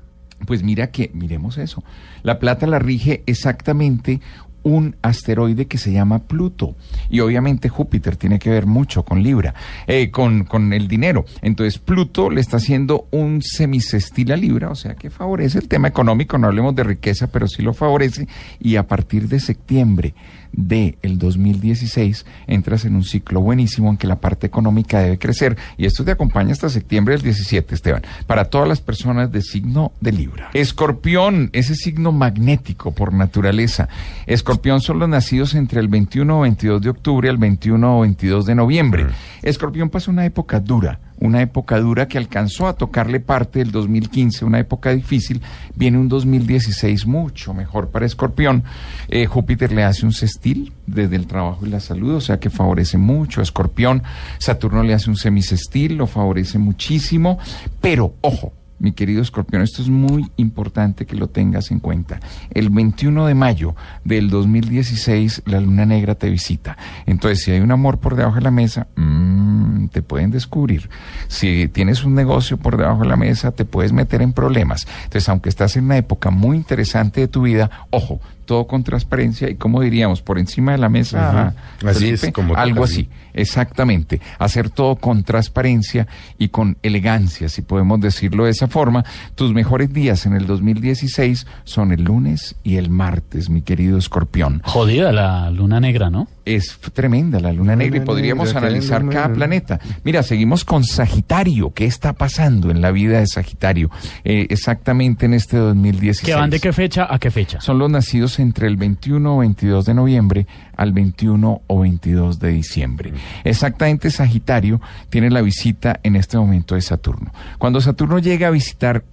[0.46, 1.84] Pues mira que, miremos eso.
[2.24, 4.22] La plata la rige exactamente
[4.68, 6.76] un asteroide que se llama Pluto.
[7.10, 9.54] Y obviamente Júpiter tiene que ver mucho con Libra,
[9.88, 11.26] eh, con, con el dinero.
[11.42, 15.88] Entonces Pluto le está haciendo un semisestil a Libra, o sea que favorece el tema
[15.88, 18.28] económico, no hablemos de riqueza, pero sí lo favorece.
[18.60, 20.14] Y a partir de septiembre
[20.58, 25.56] de el 2016 entras en un ciclo buenísimo en que la parte económica debe crecer
[25.78, 29.94] y esto te acompaña hasta septiembre del 17, Esteban, para todas las personas de signo
[30.02, 30.50] de Libra.
[30.54, 33.88] Escorpión, ese signo magnético por naturaleza.
[34.26, 38.46] Escorpión son los nacidos entre el 21 o 22 de octubre al 21 o 22
[38.46, 39.08] de noviembre.
[39.44, 44.46] Escorpión pasa una época dura, una época dura que alcanzó a tocarle parte del 2015,
[44.46, 45.42] una época difícil.
[45.76, 48.64] Viene un 2016 mucho mejor para Escorpión.
[49.08, 52.50] Eh, Júpiter le hace un sextil desde el trabajo y la salud, o sea que
[52.50, 54.04] favorece mucho a Escorpión.
[54.38, 57.40] Saturno le hace un semisextil, lo favorece muchísimo.
[57.82, 62.20] Pero, ojo, mi querido Escorpión, esto es muy importante que lo tengas en cuenta.
[62.52, 66.78] El 21 de mayo del 2016, la luna negra te visita.
[67.06, 70.90] Entonces, si hay un amor por debajo de la mesa, mm, te pueden descubrir.
[71.28, 74.88] Si tienes un negocio por debajo de la mesa, te puedes meter en problemas.
[75.04, 79.50] Entonces, aunque estás en una época muy interesante de tu vida, ojo, todo con transparencia
[79.50, 81.54] y como diríamos, por encima de la mesa.
[81.86, 82.94] Así es, como algo sí.
[82.94, 83.10] así.
[83.38, 86.08] Exactamente, hacer todo con transparencia
[86.38, 89.06] y con elegancia, si podemos decirlo de esa forma.
[89.36, 94.62] Tus mejores días en el 2016 son el lunes y el martes, mi querido escorpión.
[94.66, 96.28] Jodida la luna negra, ¿no?
[96.46, 99.80] Es tremenda la luna negra y podríamos negra, analizar cada planeta.
[100.04, 101.74] Mira, seguimos con Sagitario.
[101.74, 103.92] ¿Qué está pasando en la vida de Sagitario?
[104.24, 106.26] Eh, exactamente en este 2016.
[106.26, 107.60] ¿Que van de qué fecha a qué fecha?
[107.60, 110.48] Son los nacidos entre el 21 o 22 de noviembre
[110.78, 113.14] al 21 o 22 de diciembre.
[113.44, 117.34] Exactamente Sagitario tiene la visita en este momento de Saturno.
[117.58, 119.04] Cuando Saturno llega a visitar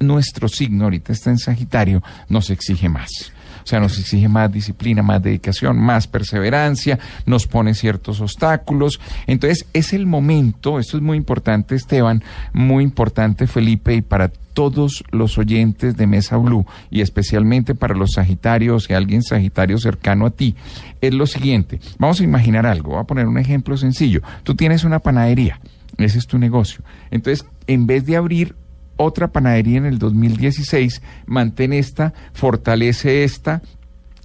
[0.00, 3.32] nuestro signo, ahorita está en Sagitario, nos exige más.
[3.64, 9.00] O sea, nos exige más disciplina, más dedicación, más perseverancia, nos pone ciertos obstáculos.
[9.28, 15.04] Entonces, es el momento, esto es muy importante, Esteban, muy importante, Felipe, y para todos
[15.10, 20.30] los oyentes de Mesa Blue, y especialmente para los Sagitarios y alguien Sagitario cercano a
[20.30, 20.54] ti,
[21.00, 21.80] es lo siguiente.
[21.98, 24.22] Vamos a imaginar algo, voy a poner un ejemplo sencillo.
[24.42, 25.60] Tú tienes una panadería,
[25.98, 26.82] ese es tu negocio.
[27.10, 28.54] Entonces, en vez de abrir
[28.96, 33.62] otra panadería en el 2016, mantén esta, fortalece esta,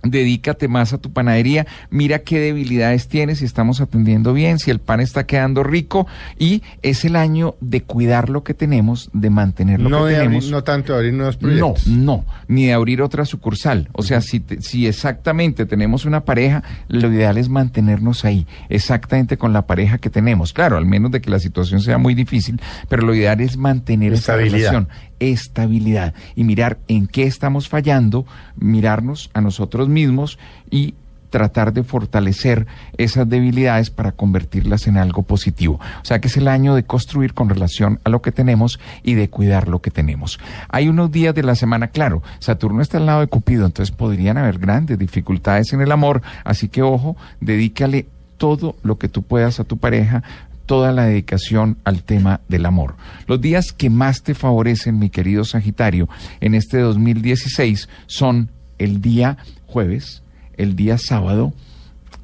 [0.03, 4.79] dedícate más a tu panadería, mira qué debilidades tienes, si estamos atendiendo bien, si el
[4.79, 9.81] pan está quedando rico y es el año de cuidar lo que tenemos, de mantener
[9.81, 10.35] lo No, que de tenemos.
[10.45, 11.87] abrir, no tanto de abrir nuevos No, proyectos.
[11.87, 13.89] no, ni de abrir otra sucursal.
[13.93, 19.37] O sea, si, te- si exactamente tenemos una pareja, lo ideal es mantenernos ahí, exactamente
[19.37, 20.53] con la pareja que tenemos.
[20.53, 24.13] Claro, al menos de que la situación sea muy difícil, pero lo ideal es mantener
[24.13, 24.87] esa relación.
[25.19, 30.37] Estabilidad y mirar en qué estamos fallando, mirarnos a nosotros mismos
[30.69, 30.95] y
[31.29, 35.79] tratar de fortalecer esas debilidades para convertirlas en algo positivo.
[36.01, 39.15] O sea que es el año de construir con relación a lo que tenemos y
[39.15, 40.39] de cuidar lo que tenemos.
[40.69, 44.37] Hay unos días de la semana, claro, Saturno está al lado de Cupido, entonces podrían
[44.37, 48.07] haber grandes dificultades en el amor, así que ojo, dedícale
[48.37, 50.23] todo lo que tú puedas a tu pareja,
[50.67, 52.95] toda la dedicación al tema del amor.
[53.25, 56.07] Los días que más te favorecen, mi querido Sagitario,
[56.41, 60.21] en este 2016 son el día jueves,
[60.57, 61.53] el día sábado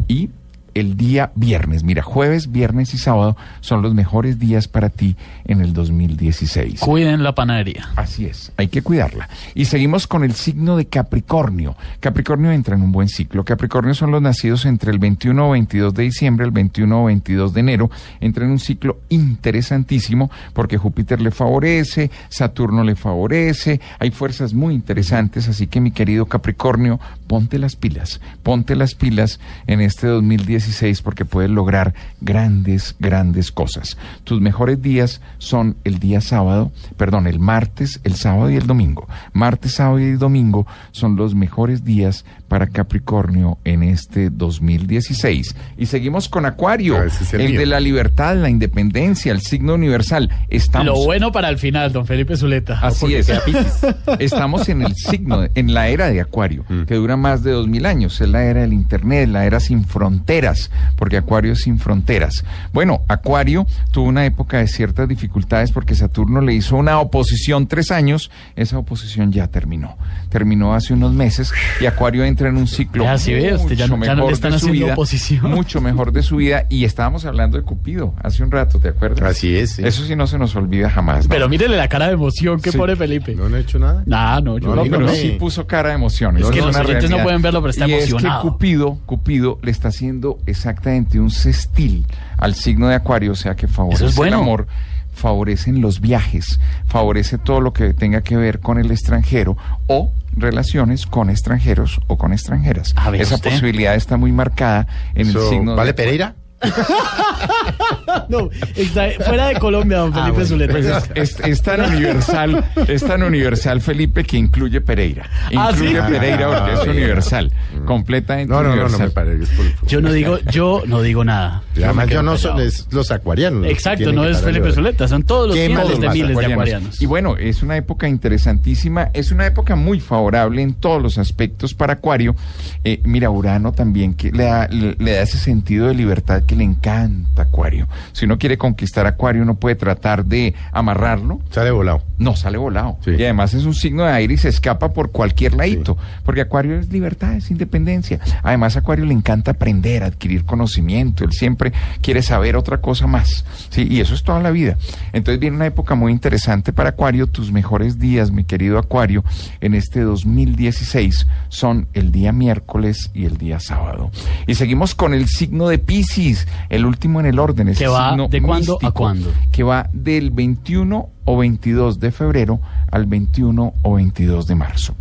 [0.07, 0.29] y
[0.73, 1.83] el día viernes.
[1.83, 5.15] Mira, jueves, viernes y sábado son los mejores días para ti
[5.45, 6.79] en el 2016.
[6.79, 7.89] Cuiden la panadería.
[7.95, 9.29] Así es, hay que cuidarla.
[9.55, 11.75] Y seguimos con el signo de Capricornio.
[11.99, 13.45] Capricornio entra en un buen ciclo.
[13.45, 17.53] Capricornio son los nacidos entre el 21 o 22 de diciembre, el 21 o 22
[17.53, 17.91] de enero.
[18.19, 24.73] Entra en un ciclo interesantísimo porque Júpiter le favorece, Saturno le favorece, hay fuerzas muy
[24.73, 30.62] interesantes, así que mi querido Capricornio, ponte las pilas, ponte las pilas en este 2016
[31.01, 33.97] porque puedes lograr grandes, grandes cosas.
[34.23, 39.07] Tus mejores días son el día sábado, perdón, el martes, el sábado y el domingo.
[39.33, 45.55] Martes, sábado y domingo son los mejores días para Capricornio en este 2016.
[45.75, 50.29] Y seguimos con Acuario, Ah, es el de la libertad, la independencia, el signo universal.
[50.49, 52.77] Estamos Lo bueno para el final, don Felipe Zuleta.
[52.79, 53.27] Así es.
[54.19, 56.83] Estamos en el signo, en la era de Acuario, Mm.
[56.83, 58.21] que dura más de dos mil años.
[58.21, 62.45] Es la era del Internet, la era sin fronteras, porque Acuario es sin fronteras.
[62.71, 67.89] Bueno, Acuario tuvo una época de ciertas dificultades porque Saturno le hizo una oposición tres
[67.89, 68.29] años.
[68.55, 69.97] Esa oposición ya terminó.
[70.29, 71.51] Terminó hace unos meses
[71.81, 74.21] y Acuario entra en un ciclo Ya, sí ve, usted ya no- mucho ya no
[74.21, 75.51] le mejor están de su haciendo vida, oposición.
[75.51, 76.65] mucho mejor de su vida.
[76.69, 79.21] Y estábamos hablando de Cupido hace un rato, ¿te acuerdas?
[79.23, 79.83] Así es, sí.
[79.85, 81.25] Eso sí no se nos olvida jamás.
[81.25, 81.29] ¿no?
[81.29, 82.77] Pero mírele la cara de emoción que Sí.
[82.77, 83.35] pone Felipe.
[83.35, 84.03] No, no he hecho nada.
[84.05, 85.15] Nah, no, yo No, no, pero dígame.
[85.17, 86.37] sí puso cara de emoción.
[86.37, 88.39] Es que los oyentes no pueden verlo, pero está y emocionado.
[88.39, 92.05] Es que Cupido, Cupido le está haciendo exactamente un sextil
[92.37, 94.37] al signo de Acuario, o sea que favorece Eso es bueno.
[94.37, 94.67] el amor,
[95.13, 101.05] favorecen los viajes, favorece todo lo que tenga que ver con el extranjero o relaciones
[101.05, 102.93] con extranjeros o con extranjeras.
[102.95, 103.51] A ver, Esa usted.
[103.51, 105.93] posibilidad está muy marcada en el signo ¿Vale.
[105.93, 106.35] Pereira?
[108.29, 110.45] No, está fuera de Colombia, don Felipe bueno.
[110.47, 110.71] Zuleta.
[110.73, 115.29] Pues es, es- es tan universal, es tan universal, Felipe, que incluye Pereira.
[115.55, 115.85] ¿Ah, sí?
[115.85, 117.51] Incluye Pereira porque Ah, es universal,
[117.85, 119.07] completamente No, no, no, no universal.
[119.07, 119.55] me parece.
[119.55, 121.63] por- Yo no digo, yo no digo nada.
[121.75, 123.65] Y Además, yo no soy los acuarianos.
[123.67, 124.71] Exacto, no es Felipe.
[124.71, 126.61] Zuleta, son todos los ¿Qué más cientos de les miles de acuarianos.
[126.61, 127.01] acuarianos.
[127.01, 131.73] Y bueno, es una época interesantísima, es una época muy favorable en todos los aspectos
[131.73, 132.35] para Acuario.
[132.83, 136.52] Eh, mira, Urano también que le da, le, le da ese sentido de libertad que
[136.55, 137.87] le encanta Acuario.
[138.11, 142.03] Si uno quiere conquistar Acuario, uno puede tratar de amarrarlo, Sale volado.
[142.17, 142.97] no sale volado.
[143.03, 143.11] Sí.
[143.11, 145.97] Y además es un signo de aire y se escapa por cualquier ladito.
[146.25, 148.19] Porque Acuario es libertad, es independencia.
[148.43, 151.23] Además, a Acuario le encanta aprender, adquirir conocimiento.
[151.23, 153.45] Él siempre quiere saber otra cosa más.
[153.69, 153.87] ¿sí?
[153.89, 154.77] Y eso es toda la vida.
[155.13, 157.27] Entonces viene una época muy interesante para Acuario.
[157.27, 159.23] Tus mejores días, mi querido Acuario,
[159.61, 164.11] en este 2016 son el día miércoles y el día sábado.
[164.47, 167.69] Y seguimos con el signo de Pisces, el último en el orden.
[167.69, 169.31] ese ¿Que va de cuándo a cuándo?
[169.51, 172.59] que va del 21 o 22 de febrero
[172.91, 174.95] al 21 o 22 de marzo.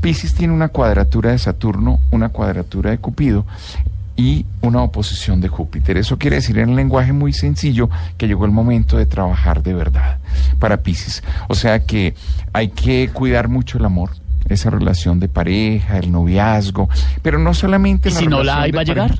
[0.00, 3.44] Piscis tiene una cuadratura de Saturno, una cuadratura de Cupido
[4.16, 5.96] y una oposición de Júpiter.
[5.98, 9.74] Eso quiere decir en el lenguaje muy sencillo que llegó el momento de trabajar de
[9.74, 10.18] verdad
[10.58, 11.22] para Piscis.
[11.48, 12.14] O sea que
[12.52, 14.10] hay que cuidar mucho el amor,
[14.48, 16.88] esa relación de pareja, el noviazgo,
[17.20, 19.18] pero no solamente ¿Y si no la hay, va a llegar?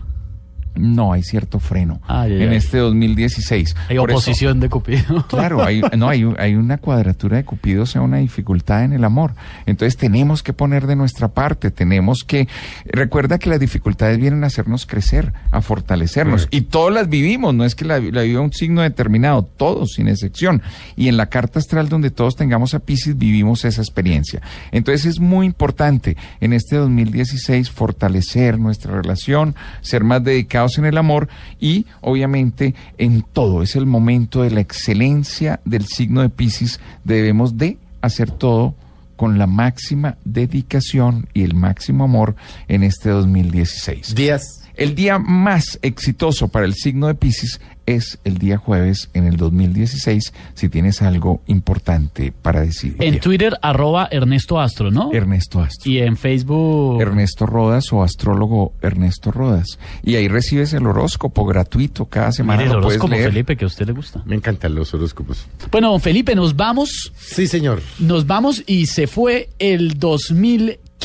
[0.76, 2.56] No, hay cierto freno Ay, ay, en ay.
[2.56, 3.76] este 2016.
[3.88, 5.26] Hay Por eso- oposición de Cupido.
[5.28, 9.04] Claro, hay, no, hay, hay una cuadratura de Cupido, o sea, una dificultad en el
[9.04, 9.34] amor.
[9.66, 12.48] Entonces tenemos que poner de nuestra parte, tenemos que...
[12.84, 16.48] Recuerda que las dificultades vienen a hacernos crecer, a fortalecernos.
[16.50, 20.08] Y todas las vivimos, no es que la, la viva un signo determinado, todos, sin
[20.08, 20.62] excepción.
[20.96, 24.40] Y en la carta astral donde todos tengamos a Pisces, vivimos esa experiencia.
[24.72, 30.98] Entonces es muy importante en este 2016 fortalecer nuestra relación, ser más dedicados en el
[30.98, 31.28] amor
[31.60, 33.62] y obviamente en todo.
[33.62, 36.80] Es el momento de la excelencia del signo de Pisces.
[37.04, 38.74] Debemos de hacer todo
[39.16, 42.36] con la máxima dedicación y el máximo amor
[42.68, 44.14] en este 2016.
[44.14, 44.65] Días.
[44.76, 49.36] El día más exitoso para el signo de Pisces es el día jueves en el
[49.36, 52.96] 2016, si tienes algo importante para decir.
[52.98, 55.12] En Twitter, arroba Ernesto Astro, ¿no?
[55.12, 55.90] Ernesto Astro.
[55.90, 57.00] Y en Facebook.
[57.00, 59.78] Ernesto Rodas o astrólogo Ernesto Rodas.
[60.02, 62.62] Y ahí recibes el horóscopo gratuito cada semana.
[62.62, 63.30] Mire, el horóscopo, leer.
[63.30, 64.22] Felipe, que a usted le gusta.
[64.26, 65.46] Me encantan los horóscopos.
[65.70, 67.12] Bueno, don Felipe, nos vamos.
[67.16, 67.80] Sí, señor.
[67.98, 69.98] Nos vamos y se fue el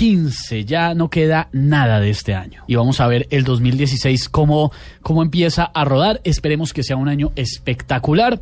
[0.02, 0.66] 2015.
[0.66, 2.64] Ya no queda nada de este año.
[2.68, 4.72] Y vamos a ver el 2016 cómo,
[5.02, 6.22] cómo empieza a rodar.
[6.24, 8.42] Esperemos que sea un año espectacular.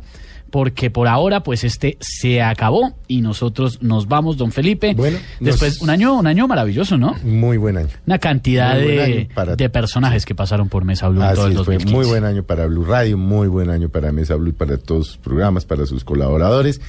[0.50, 4.94] Porque por ahora, pues este se acabó y nosotros nos vamos, don Felipe.
[4.94, 7.14] Bueno, después nos- un año, un año maravilloso, ¿no?
[7.22, 7.90] Muy buen año.
[8.04, 11.60] Una cantidad de, para- de personajes que pasaron por Mesa Blue en todo Así el
[11.60, 11.94] es, fue 2015.
[11.96, 15.06] muy buen año para Blue Radio, muy buen año para Mesa Blue y para todos
[15.06, 16.80] sus programas, para sus colaboradores.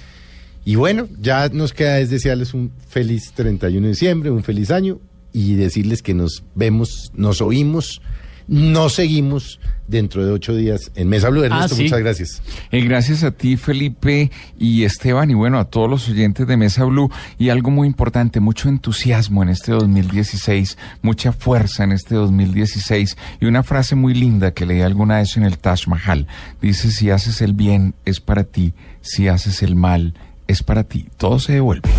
[0.65, 4.99] Y bueno, ya nos queda es desearles un feliz 31 de diciembre, un feliz año
[5.33, 8.01] y decirles que nos vemos, nos oímos,
[8.47, 11.43] nos seguimos dentro de ocho días en Mesa Blue.
[11.43, 11.83] Ernesto, Ah, sí.
[11.83, 12.41] muchas gracias.
[12.71, 16.83] Eh, gracias a ti, Felipe y Esteban, y bueno, a todos los oyentes de Mesa
[16.83, 17.09] Blue.
[17.39, 23.17] Y algo muy importante, mucho entusiasmo en este 2016, mucha fuerza en este 2016.
[23.39, 26.27] Y una frase muy linda que leí alguna vez en el Taj Mahal.
[26.61, 28.73] Dice, si haces el bien, es para ti.
[29.01, 30.13] Si haces el mal,
[30.51, 31.07] es para ti.
[31.17, 31.89] Todo se devuelve.